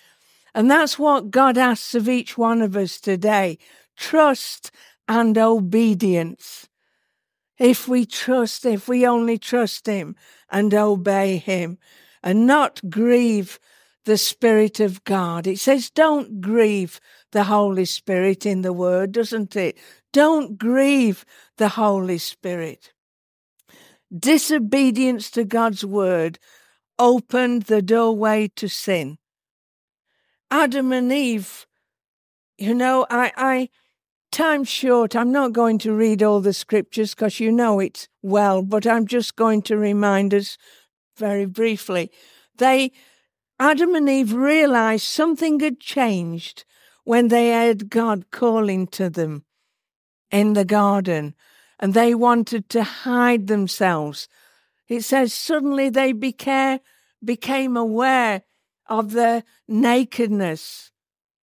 And 0.55 0.71
that's 0.71 0.99
what 0.99 1.31
God 1.31 1.59
asks 1.59 1.95
of 1.95 2.09
each 2.09 2.39
one 2.39 2.63
of 2.63 2.77
us 2.77 3.01
today 3.01 3.59
trust 3.97 4.71
and 5.07 5.37
obedience 5.37 6.69
if 7.59 7.87
we 7.87 8.07
trust, 8.07 8.65
if 8.65 8.89
we 8.89 9.07
only 9.07 9.37
trust 9.37 9.87
Him 9.87 10.17
and 10.51 10.73
obey 10.73 11.37
Him 11.37 11.79
and 12.23 12.47
not 12.47 12.81
grieve 12.89 13.59
the 14.05 14.17
Spirit 14.17 14.81
of 14.81 15.05
God. 15.05 15.47
It 15.47 15.59
says, 15.59 15.91
don't 15.91 16.41
grieve 16.41 17.01
the 17.33 17.45
Holy 17.45 17.85
Spirit 17.85 18.47
in 18.47 18.63
the 18.63 18.73
Word, 18.73 19.13
doesn't 19.13 19.57
it? 19.57 19.79
Don't 20.13 20.59
grieve 20.59 21.25
the 21.57 21.71
Holy 21.71 22.19
Spirit. 22.19 22.93
Disobedience 24.17 25.31
to 25.31 25.45
God's 25.45 25.85
Word 25.85 26.39
opened 26.99 27.63
the 27.65 27.83
doorway 27.83 28.49
to 28.57 28.69
sin. 28.69 29.19
Adam 30.51 30.93
and 30.93 31.13
Eve, 31.13 31.67
you 32.59 32.75
know, 32.75 33.07
I, 33.09 33.33
I, 33.37 33.69
Time 34.33 34.63
short, 34.63 35.17
I'm 35.17 35.33
not 35.33 35.53
going 35.53 35.79
to 35.79 35.93
read 35.93 36.23
all 36.23 36.41
the 36.41 36.53
scriptures 36.53 37.15
because 37.15 37.41
you 37.41 37.51
know 37.51 37.81
it 37.81 38.09
well, 38.23 38.63
but 38.63 38.87
I'm 38.87 39.07
just 39.07 39.35
going 39.35 39.63
to 39.63 39.77
remind 39.77 40.33
us 40.33 40.57
very 41.17 41.47
briefly. 41.47 42.13
They, 42.57 42.93
Adam 43.59 43.97
and 43.97 44.09
Eve 44.09 44.33
realized 44.33 45.03
something 45.03 45.59
had 45.59 45.81
changed 45.81 46.65
when 47.11 47.27
they 47.27 47.51
heard 47.51 47.91
God 47.91 48.31
calling 48.31 48.87
to 48.87 49.11
them 49.11 49.45
in 50.31 50.53
the 50.53 50.65
garden 50.65 51.35
and 51.81 51.93
they 51.93 52.15
wanted 52.15 52.69
to 52.69 52.85
hide 52.85 53.49
themselves. 53.49 54.29
It 54.89 55.01
says 55.01 55.35
suddenly 55.35 55.89
they 55.89 56.13
became, 56.13 56.79
became 57.25 57.77
aware 57.77 58.43
of 58.87 59.11
their 59.11 59.43
nakedness. 59.67 60.93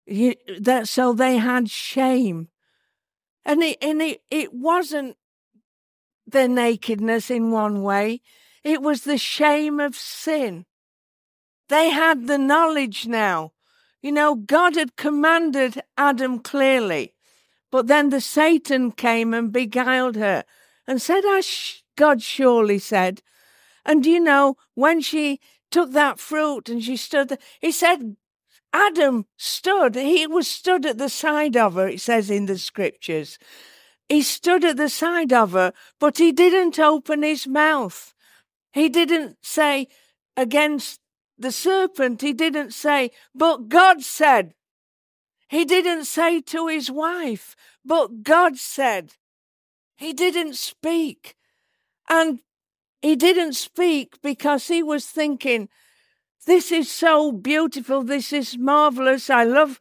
You, 0.05 0.35
that, 0.57 0.87
so 0.87 1.11
they 1.11 1.35
had 1.35 1.69
shame. 1.69 2.47
And 3.43 3.61
it, 3.61 3.77
and 3.81 4.01
it, 4.01 4.21
it 4.31 4.53
wasn't 4.53 5.17
their 6.25 6.47
nakedness 6.47 7.29
in 7.29 7.51
one 7.51 7.83
way, 7.83 8.21
it 8.63 8.81
was 8.81 9.01
the 9.01 9.17
shame 9.17 9.81
of 9.81 9.97
sin. 9.97 10.65
They 11.67 11.89
had 11.89 12.27
the 12.27 12.37
knowledge 12.37 13.05
now. 13.05 13.51
You 14.01 14.11
know, 14.11 14.35
God 14.35 14.75
had 14.75 14.95
commanded 14.95 15.81
Adam 15.97 16.39
clearly, 16.39 17.13
but 17.71 17.87
then 17.87 18.09
the 18.09 18.21
Satan 18.21 18.91
came 18.91 19.33
and 19.33 19.51
beguiled 19.51 20.15
her 20.15 20.43
and 20.87 21.01
said, 21.01 21.25
As 21.25 21.81
God 21.95 22.21
surely 22.21 22.79
said. 22.79 23.21
And 23.85 24.05
you 24.05 24.19
know, 24.19 24.55
when 24.75 25.01
she 25.01 25.39
took 25.71 25.91
that 25.91 26.19
fruit 26.19 26.69
and 26.69 26.83
she 26.83 26.95
stood, 26.97 27.37
he 27.59 27.71
said, 27.71 28.15
Adam 28.73 29.25
stood, 29.37 29.95
he 29.95 30.27
was 30.27 30.47
stood 30.47 30.85
at 30.85 30.97
the 30.97 31.09
side 31.09 31.57
of 31.57 31.73
her, 31.75 31.87
it 31.87 32.01
says 32.01 32.29
in 32.29 32.45
the 32.45 32.57
scriptures. 32.57 33.39
He 34.07 34.21
stood 34.21 34.63
at 34.63 34.77
the 34.77 34.89
side 34.89 35.33
of 35.33 35.53
her, 35.53 35.73
but 35.99 36.17
he 36.17 36.31
didn't 36.31 36.79
open 36.79 37.23
his 37.23 37.47
mouth. 37.47 38.13
He 38.71 38.89
didn't 38.89 39.37
say 39.41 39.87
against 40.35 40.99
the 41.37 41.51
serpent, 41.51 42.21
he 42.21 42.33
didn't 42.33 42.73
say, 42.73 43.11
but 43.35 43.69
God 43.69 44.01
said. 44.01 44.53
He 45.49 45.65
didn't 45.65 46.05
say 46.05 46.41
to 46.41 46.67
his 46.67 46.91
wife, 46.91 47.55
but 47.85 48.23
God 48.23 48.57
said. 48.57 49.13
He 49.95 50.13
didn't 50.13 50.55
speak. 50.55 51.35
And 52.09 52.39
he 53.01 53.15
didn't 53.15 53.53
speak 53.53 54.21
because 54.21 54.67
he 54.67 54.83
was 54.83 55.05
thinking, 55.05 55.69
this 56.45 56.71
is 56.71 56.89
so 56.89 57.31
beautiful. 57.31 58.03
This 58.03 58.31
is 58.31 58.57
marvelous. 58.57 59.29
I 59.29 59.43
love, 59.43 59.79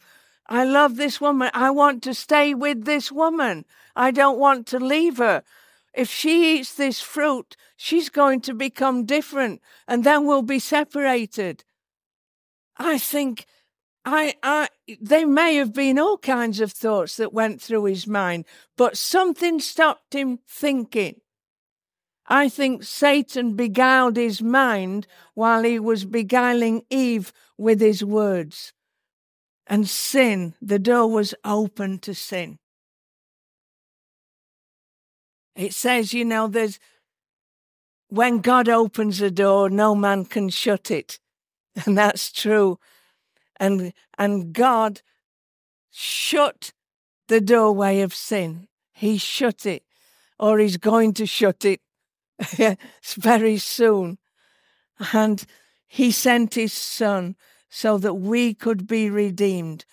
I 0.48 0.64
love 0.64 0.96
this 0.96 1.20
woman. 1.20 1.50
I 1.54 1.70
want 1.70 2.02
to 2.04 2.14
stay 2.14 2.54
with 2.54 2.84
this 2.84 3.10
woman. 3.10 3.64
I 3.94 4.10
don't 4.10 4.38
want 4.38 4.66
to 4.68 4.78
leave 4.78 5.18
her. 5.18 5.42
If 5.96 6.10
she 6.10 6.58
eats 6.58 6.74
this 6.74 7.00
fruit, 7.00 7.56
she's 7.74 8.10
going 8.10 8.42
to 8.42 8.52
become 8.52 9.06
different 9.06 9.62
and 9.88 10.04
then 10.04 10.26
we'll 10.26 10.42
be 10.42 10.58
separated. 10.58 11.64
I 12.76 12.98
think 12.98 13.46
I, 14.04 14.34
I, 14.42 14.68
there 15.00 15.26
may 15.26 15.56
have 15.56 15.72
been 15.72 15.98
all 15.98 16.18
kinds 16.18 16.60
of 16.60 16.70
thoughts 16.70 17.16
that 17.16 17.32
went 17.32 17.62
through 17.62 17.84
his 17.84 18.06
mind, 18.06 18.44
but 18.76 18.98
something 18.98 19.58
stopped 19.58 20.14
him 20.14 20.38
thinking. 20.46 21.22
I 22.28 22.50
think 22.50 22.84
Satan 22.84 23.54
beguiled 23.54 24.16
his 24.16 24.42
mind 24.42 25.06
while 25.34 25.62
he 25.62 25.78
was 25.78 26.04
beguiling 26.04 26.82
Eve 26.90 27.32
with 27.56 27.80
his 27.80 28.04
words. 28.04 28.74
And 29.66 29.88
sin, 29.88 30.54
the 30.60 30.78
door 30.78 31.10
was 31.10 31.34
open 31.42 31.98
to 32.00 32.14
sin. 32.14 32.58
It 35.56 35.72
says, 35.72 36.12
you 36.12 36.24
know, 36.24 36.46
there's 36.46 36.78
when 38.08 38.38
God 38.38 38.68
opens 38.68 39.20
a 39.20 39.30
door, 39.30 39.68
no 39.68 39.94
man 39.94 40.24
can 40.24 40.48
shut 40.48 40.90
it. 40.90 41.18
And 41.86 41.98
that's 41.98 42.32
true. 42.32 42.78
And 43.60 43.92
and 44.16 44.54
God 44.54 45.02
shut 45.90 46.72
the 47.28 47.40
doorway 47.40 48.00
of 48.00 48.14
sin. 48.14 48.68
He 48.92 49.18
shut 49.18 49.66
it, 49.66 49.82
or 50.38 50.58
he's 50.58 50.78
going 50.78 51.12
to 51.14 51.26
shut 51.26 51.66
it 51.66 51.80
very 53.18 53.58
soon. 53.58 54.18
And 55.12 55.44
he 55.86 56.10
sent 56.10 56.54
his 56.54 56.72
son 56.72 57.36
so 57.68 57.98
that 57.98 58.14
we 58.14 58.54
could 58.54 58.86
be 58.86 59.10
redeemed. 59.10 59.84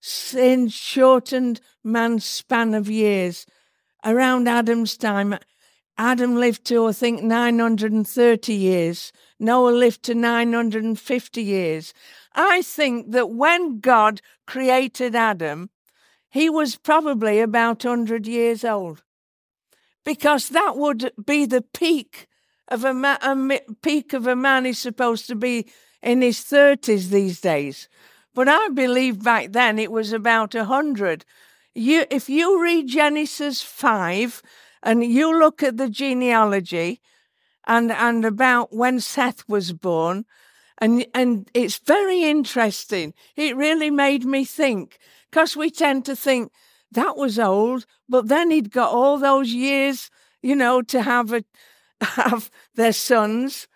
Sin 0.00 0.68
shortened 0.68 1.60
man's 1.84 2.24
span 2.24 2.72
of 2.72 2.88
years. 2.88 3.44
Around 4.06 4.48
Adam's 4.48 4.96
time, 4.96 5.36
Adam 5.98 6.36
lived 6.36 6.64
to, 6.66 6.86
I 6.86 6.92
think, 6.92 7.24
930 7.24 8.54
years. 8.54 9.12
Noah 9.40 9.70
lived 9.70 10.04
to 10.04 10.14
950 10.14 11.42
years. 11.42 11.92
I 12.32 12.62
think 12.62 13.10
that 13.10 13.30
when 13.30 13.80
God 13.80 14.20
created 14.46 15.16
Adam, 15.16 15.70
he 16.30 16.48
was 16.48 16.76
probably 16.76 17.40
about 17.40 17.84
100 17.84 18.28
years 18.28 18.64
old 18.64 19.02
because 20.04 20.50
that 20.50 20.76
would 20.76 21.10
be 21.24 21.44
the 21.44 21.62
peak 21.62 22.28
of 22.68 22.84
a, 22.84 22.90
a 22.90 23.60
peak 23.82 24.12
of 24.12 24.28
a 24.28 24.36
man 24.36 24.66
is 24.66 24.78
supposed 24.78 25.26
to 25.26 25.34
be 25.34 25.66
in 26.00 26.22
his 26.22 26.38
30s 26.38 27.08
these 27.08 27.40
days. 27.40 27.88
But 28.34 28.48
I 28.48 28.68
believe 28.68 29.24
back 29.24 29.50
then 29.50 29.80
it 29.80 29.90
was 29.90 30.12
about 30.12 30.54
a 30.54 30.66
hundred. 30.66 31.24
You, 31.76 32.06
if 32.10 32.30
you 32.30 32.62
read 32.62 32.88
Genesis 32.88 33.60
5 33.60 34.42
and 34.82 35.04
you 35.04 35.38
look 35.38 35.62
at 35.62 35.76
the 35.76 35.90
genealogy 35.90 37.02
and, 37.66 37.92
and 37.92 38.24
about 38.24 38.74
when 38.74 38.98
Seth 38.98 39.46
was 39.46 39.74
born, 39.74 40.24
and, 40.78 41.04
and 41.12 41.50
it's 41.52 41.76
very 41.76 42.24
interesting. 42.24 43.12
It 43.36 43.56
really 43.56 43.90
made 43.90 44.24
me 44.24 44.46
think 44.46 44.96
because 45.30 45.54
we 45.54 45.68
tend 45.70 46.06
to 46.06 46.16
think 46.16 46.50
that 46.92 47.14
was 47.18 47.38
old, 47.38 47.84
but 48.08 48.28
then 48.28 48.50
he'd 48.50 48.70
got 48.72 48.92
all 48.92 49.18
those 49.18 49.52
years, 49.52 50.10
you 50.40 50.56
know, 50.56 50.80
to 50.80 51.02
have 51.02 51.30
a, 51.34 51.44
have 52.00 52.50
their 52.74 52.94
sons. 52.94 53.68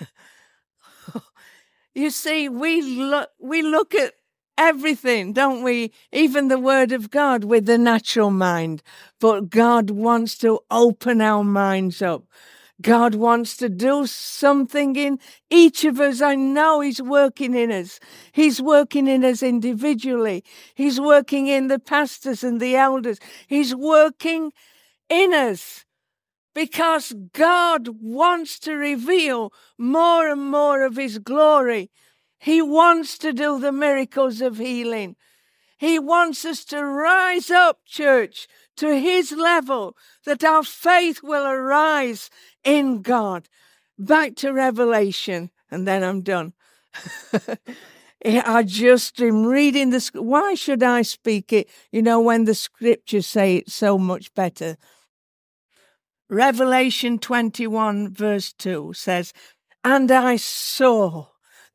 you 1.94 2.10
see, 2.10 2.48
we 2.48 2.82
look 2.82 3.30
we 3.38 3.62
look 3.62 3.94
at 3.94 4.14
everything, 4.58 5.32
don't 5.32 5.62
we? 5.62 5.92
Even 6.12 6.48
the 6.48 6.58
word 6.58 6.92
of 6.92 7.10
God 7.10 7.44
with 7.44 7.66
the 7.66 7.78
natural 7.78 8.30
mind. 8.30 8.82
But 9.20 9.50
God 9.50 9.90
wants 9.90 10.36
to 10.38 10.60
open 10.70 11.20
our 11.20 11.44
minds 11.44 12.02
up. 12.02 12.24
God 12.82 13.14
wants 13.14 13.56
to 13.56 13.68
do 13.70 14.06
something 14.06 14.96
in 14.96 15.18
each 15.48 15.84
of 15.84 15.98
us. 15.98 16.20
I 16.20 16.34
know 16.34 16.80
He's 16.80 17.00
working 17.00 17.54
in 17.54 17.72
us. 17.72 17.98
He's 18.32 18.60
working 18.60 19.08
in 19.08 19.24
us 19.24 19.42
individually. 19.42 20.44
He's 20.74 21.00
working 21.00 21.46
in 21.46 21.68
the 21.68 21.78
pastors 21.78 22.44
and 22.44 22.60
the 22.60 22.76
elders. 22.76 23.18
He's 23.46 23.74
working 23.74 24.52
in 25.08 25.32
us 25.32 25.86
because 26.54 27.14
God 27.32 27.88
wants 28.00 28.58
to 28.60 28.74
reveal 28.74 29.52
more 29.78 30.28
and 30.28 30.50
more 30.50 30.84
of 30.84 30.96
His 30.96 31.18
glory. 31.18 31.90
He 32.46 32.62
wants 32.62 33.18
to 33.18 33.32
do 33.32 33.58
the 33.58 33.72
miracles 33.72 34.40
of 34.40 34.58
healing. 34.58 35.16
He 35.78 35.98
wants 35.98 36.44
us 36.44 36.64
to 36.66 36.80
rise 36.80 37.50
up, 37.50 37.80
church, 37.84 38.46
to 38.76 39.00
His 39.00 39.32
level, 39.32 39.96
that 40.24 40.44
our 40.44 40.62
faith 40.62 41.24
will 41.24 41.44
arise 41.44 42.30
in 42.62 43.02
God. 43.02 43.48
Back 43.98 44.36
to 44.36 44.52
Revelation, 44.52 45.50
and 45.72 45.88
then 45.88 46.04
I'm 46.04 46.20
done. 46.20 46.52
I 48.24 48.62
just 48.62 49.20
am 49.20 49.44
reading 49.46 49.90
the. 49.90 50.08
Why 50.14 50.54
should 50.54 50.84
I 50.84 51.02
speak 51.02 51.52
it? 51.52 51.68
You 51.90 52.00
know, 52.00 52.20
when 52.20 52.44
the 52.44 52.54
scriptures 52.54 53.26
say 53.26 53.56
it 53.56 53.70
so 53.72 53.98
much 53.98 54.32
better. 54.34 54.76
Revelation 56.30 57.18
21, 57.18 58.14
verse 58.14 58.52
2 58.52 58.92
says, 58.92 59.32
And 59.82 60.12
I 60.12 60.36
saw 60.36 61.26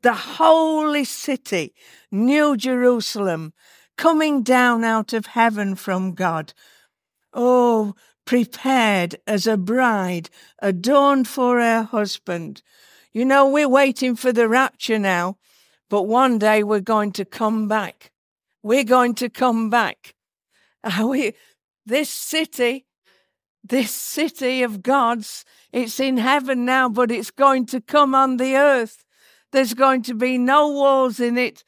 the 0.02 0.14
holy 0.14 1.04
city, 1.04 1.74
New 2.12 2.58
Jerusalem, 2.58 3.54
coming 3.98 4.44
down 4.44 4.84
out 4.84 5.14
of 5.14 5.28
heaven 5.28 5.76
from 5.76 6.14
God. 6.14 6.54
Oh, 7.34 7.96
prepared 8.26 9.16
as 9.28 9.48
a 9.48 9.58
bride 9.58 10.30
adorned 10.60 11.28
for 11.28 11.60
her 11.60 11.84
husband. 11.84 12.62
You 13.14 13.26
know, 13.26 13.48
we're 13.48 13.70
waiting 13.70 14.16
for 14.16 14.32
the 14.32 14.48
rapture 14.48 15.00
now, 15.00 15.38
but 15.90 16.04
one 16.04 16.38
day 16.40 16.64
we're 16.64 16.80
going 16.80 17.12
to 17.14 17.26
come 17.26 17.68
back. 17.68 18.12
We're 18.64 18.84
going 18.84 19.16
to 19.16 19.30
come 19.30 19.70
back. 19.70 20.16
Are 20.84 21.08
we, 21.08 21.34
this 21.86 22.10
city, 22.10 22.86
this 23.64 23.92
city 23.92 24.64
of 24.64 24.82
God's, 24.82 25.46
it's 25.72 26.00
in 26.00 26.18
heaven 26.18 26.66
now, 26.66 26.90
but 26.90 27.12
it's 27.12 27.32
going 27.32 27.66
to 27.68 27.82
come 27.82 28.16
on 28.16 28.38
the 28.38 28.56
earth. 28.56 29.04
There's 29.52 29.74
going 29.74 30.04
to 30.04 30.14
be 30.14 30.38
no 30.38 30.68
walls 30.70 31.20
in 31.20 31.38
it. 31.38 31.64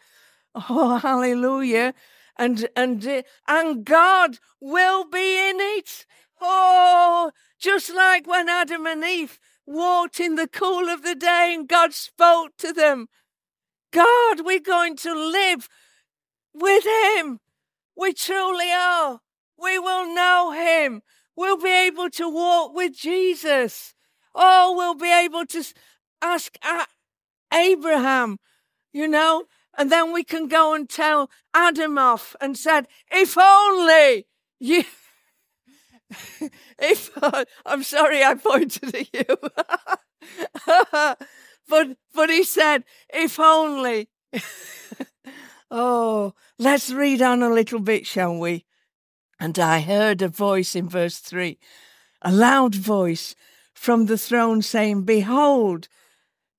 Oh, 0.56 0.98
hallelujah. 0.98 1.94
And, 2.38 2.68
and, 2.76 3.06
uh, 3.06 3.24
and 3.48 3.86
God 3.86 4.40
will 4.60 5.06
be 5.06 5.50
in 5.50 5.58
it. 5.60 6.06
Oh, 6.42 7.32
just 7.60 7.94
like 7.94 8.28
when 8.28 8.50
Adam 8.50 8.86
and 8.86 9.04
Eve 9.04 9.40
walked 9.66 10.20
in 10.20 10.36
the 10.36 10.48
cool 10.48 10.90
of 10.90 11.04
the 11.04 11.16
day 11.16 11.54
and 11.56 11.68
God 11.68 11.94
spoke 11.94 12.58
to 12.58 12.74
them. 12.74 13.08
God, 13.92 14.42
we're 14.44 14.60
going 14.60 14.96
to 14.98 15.14
live 15.14 15.70
with 16.54 16.86
Him. 16.86 17.40
We 17.96 18.14
truly 18.14 18.72
are. 18.72 19.20
We 19.58 19.78
will 19.80 20.14
know 20.14 20.52
Him. 20.52 21.02
We'll 21.36 21.58
be 21.58 21.88
able 21.88 22.10
to 22.12 22.30
walk 22.30 22.76
with 22.76 22.96
Jesus. 22.96 23.94
Oh, 24.36 24.74
we'll 24.76 24.96
be 24.96 25.14
able 25.14 25.46
to 25.48 25.64
ask 26.22 26.58
Abraham, 27.54 28.38
you 28.92 29.08
know, 29.08 29.46
and 29.78 29.92
then 29.92 30.12
we 30.14 30.24
can 30.24 30.48
go 30.48 30.74
and 30.74 30.90
tell 30.90 31.30
Adam 31.54 31.98
off 31.98 32.36
and 32.42 32.58
said, 32.58 32.88
if 33.12 33.38
only 33.38 34.28
you. 34.60 34.84
if 36.80 37.12
uh, 37.22 37.46
I'm 37.66 37.84
sorry 37.84 38.24
I 38.24 38.36
pointed 38.36 38.96
at 38.96 39.14
you. 39.14 39.26
but 41.68 41.98
but 42.14 42.30
he 42.30 42.44
said, 42.44 42.84
if 43.14 43.40
only. 43.40 44.10
oh, 45.72 46.34
let's 46.60 46.92
read 46.92 47.22
on 47.22 47.42
a 47.42 47.50
little 47.50 47.80
bit, 47.80 48.06
shall 48.06 48.38
we? 48.38 48.66
And 49.40 49.58
I 49.60 49.82
heard 49.82 50.22
a 50.22 50.28
voice 50.28 50.76
in 50.76 50.88
verse 50.88 51.18
3, 51.18 51.58
a 52.22 52.32
loud 52.32 52.76
voice 52.76 53.36
from 53.74 54.06
the 54.06 54.18
throne 54.18 54.62
saying, 54.62 55.04
Behold, 55.04 55.88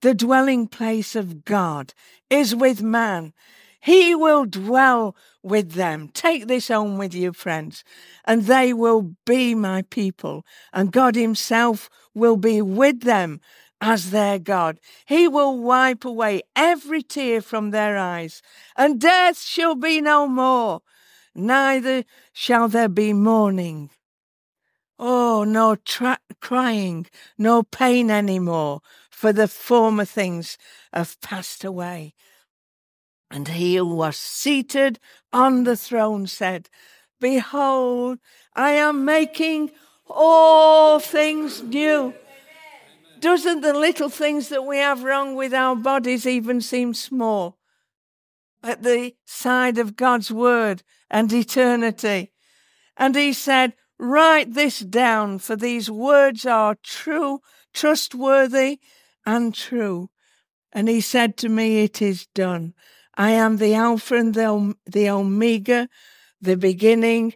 the 0.05 0.13
dwelling 0.13 0.67
place 0.67 1.17
of 1.17 1.47
God 1.47 1.95
is 2.29 2.55
with 2.55 2.83
man. 2.83 3.33
He 3.81 4.15
will 4.15 4.45
dwell 4.45 5.17
with 5.43 5.73
them. 5.73 6.11
Take 6.13 6.47
this 6.47 6.69
home 6.69 6.99
with 6.99 7.15
you, 7.15 7.33
friends, 7.33 7.85
and 8.27 8.43
they 8.43 8.75
will 8.75 9.15
be 9.25 9.55
my 9.55 9.81
people, 9.89 10.45
and 10.75 10.93
God 10.93 11.17
Himself 11.17 11.89
will 12.13 12.37
be 12.37 12.61
with 12.61 13.01
them 13.01 13.41
as 13.81 14.11
their 14.11 14.39
God. 14.39 14.79
He 15.07 15.27
will 15.27 15.59
wipe 15.59 16.05
away 16.05 16.43
every 16.55 17.03
tear 17.03 17.41
from 17.41 17.71
their 17.71 17.97
eyes, 17.97 18.43
and 18.77 19.01
death 19.01 19.41
shall 19.41 19.75
be 19.75 20.03
no 20.03 20.29
more, 20.29 20.83
neither 21.35 22.05
shall 22.35 22.69
there 22.69 22.91
be 22.91 23.15
mourning. 23.15 23.89
Oh, 24.99 25.45
no 25.45 25.77
tra- 25.77 26.21
crying, 26.41 27.07
no 27.37 27.63
pain 27.63 28.11
any 28.11 28.39
more, 28.39 28.81
for 29.15 29.33
the 29.33 29.49
former 29.49 30.05
things 30.05 30.59
have 30.93 31.19
passed 31.21 31.65
away. 31.65 32.15
And 33.31 33.49
he 33.49 33.77
who 33.77 33.95
was 33.95 34.17
seated 34.17 34.99
on 35.33 35.65
the 35.65 35.77
throne 35.77 36.27
said, 36.27 36.69
Behold, 37.21 38.19
I 38.55 38.73
am 38.73 39.05
making 39.05 39.71
all 40.07 40.99
things 40.99 41.63
new. 41.63 42.13
Doesn't 43.21 43.63
the 43.63 43.73
little 43.73 44.11
things 44.11 44.49
that 44.51 44.67
we 44.67 44.79
have 44.79 45.05
wrong 45.05 45.37
with 45.37 45.55
our 45.55 45.77
bodies 45.77 46.27
even 46.27 46.61
seem 46.61 46.93
small 46.93 47.57
at 48.63 48.83
the 48.83 49.15
side 49.25 49.79
of 49.79 49.97
God's 49.97 50.31
word 50.31 50.83
and 51.09 51.33
eternity? 51.33 52.33
And 52.97 53.15
he 53.15 53.33
said, 53.33 53.75
Write 53.99 54.55
this 54.55 54.81
down, 54.81 55.39
for 55.39 55.55
these 55.57 55.91
words 55.91 56.45
are 56.45 56.77
true, 56.83 57.41
trustworthy, 57.73 58.81
and 59.27 59.55
true. 59.55 60.11
And 60.73 60.89
he 60.89 61.01
said 61.01 61.37
to 61.39 61.49
me, 61.49 61.85
It 61.85 62.03
is 62.03 62.27
done. 62.35 62.75
I 63.17 63.31
am 63.31 63.59
the 63.59 63.75
Alpha 63.75 64.17
and 64.17 64.35
the, 64.35 64.75
the 64.87 65.09
Omega, 65.09 65.89
the 66.41 66.57
beginning 66.57 67.35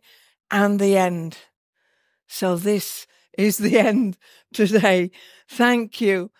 and 0.50 0.80
the 0.80 0.96
end. 0.96 1.38
So 2.26 2.56
this 2.56 3.06
is 3.36 3.58
the 3.58 3.78
end 3.90 4.16
today. 4.52 5.10
Thank 5.48 6.00
you. 6.00 6.30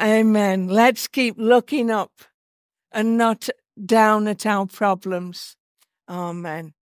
Amen. 0.00 0.68
Let's 0.68 1.08
keep 1.08 1.36
looking 1.38 1.90
up 1.90 2.12
and 2.92 3.16
not 3.16 3.48
down 3.84 4.28
at 4.28 4.46
our 4.46 4.66
problems. 4.66 5.56
Amen. 6.08 6.74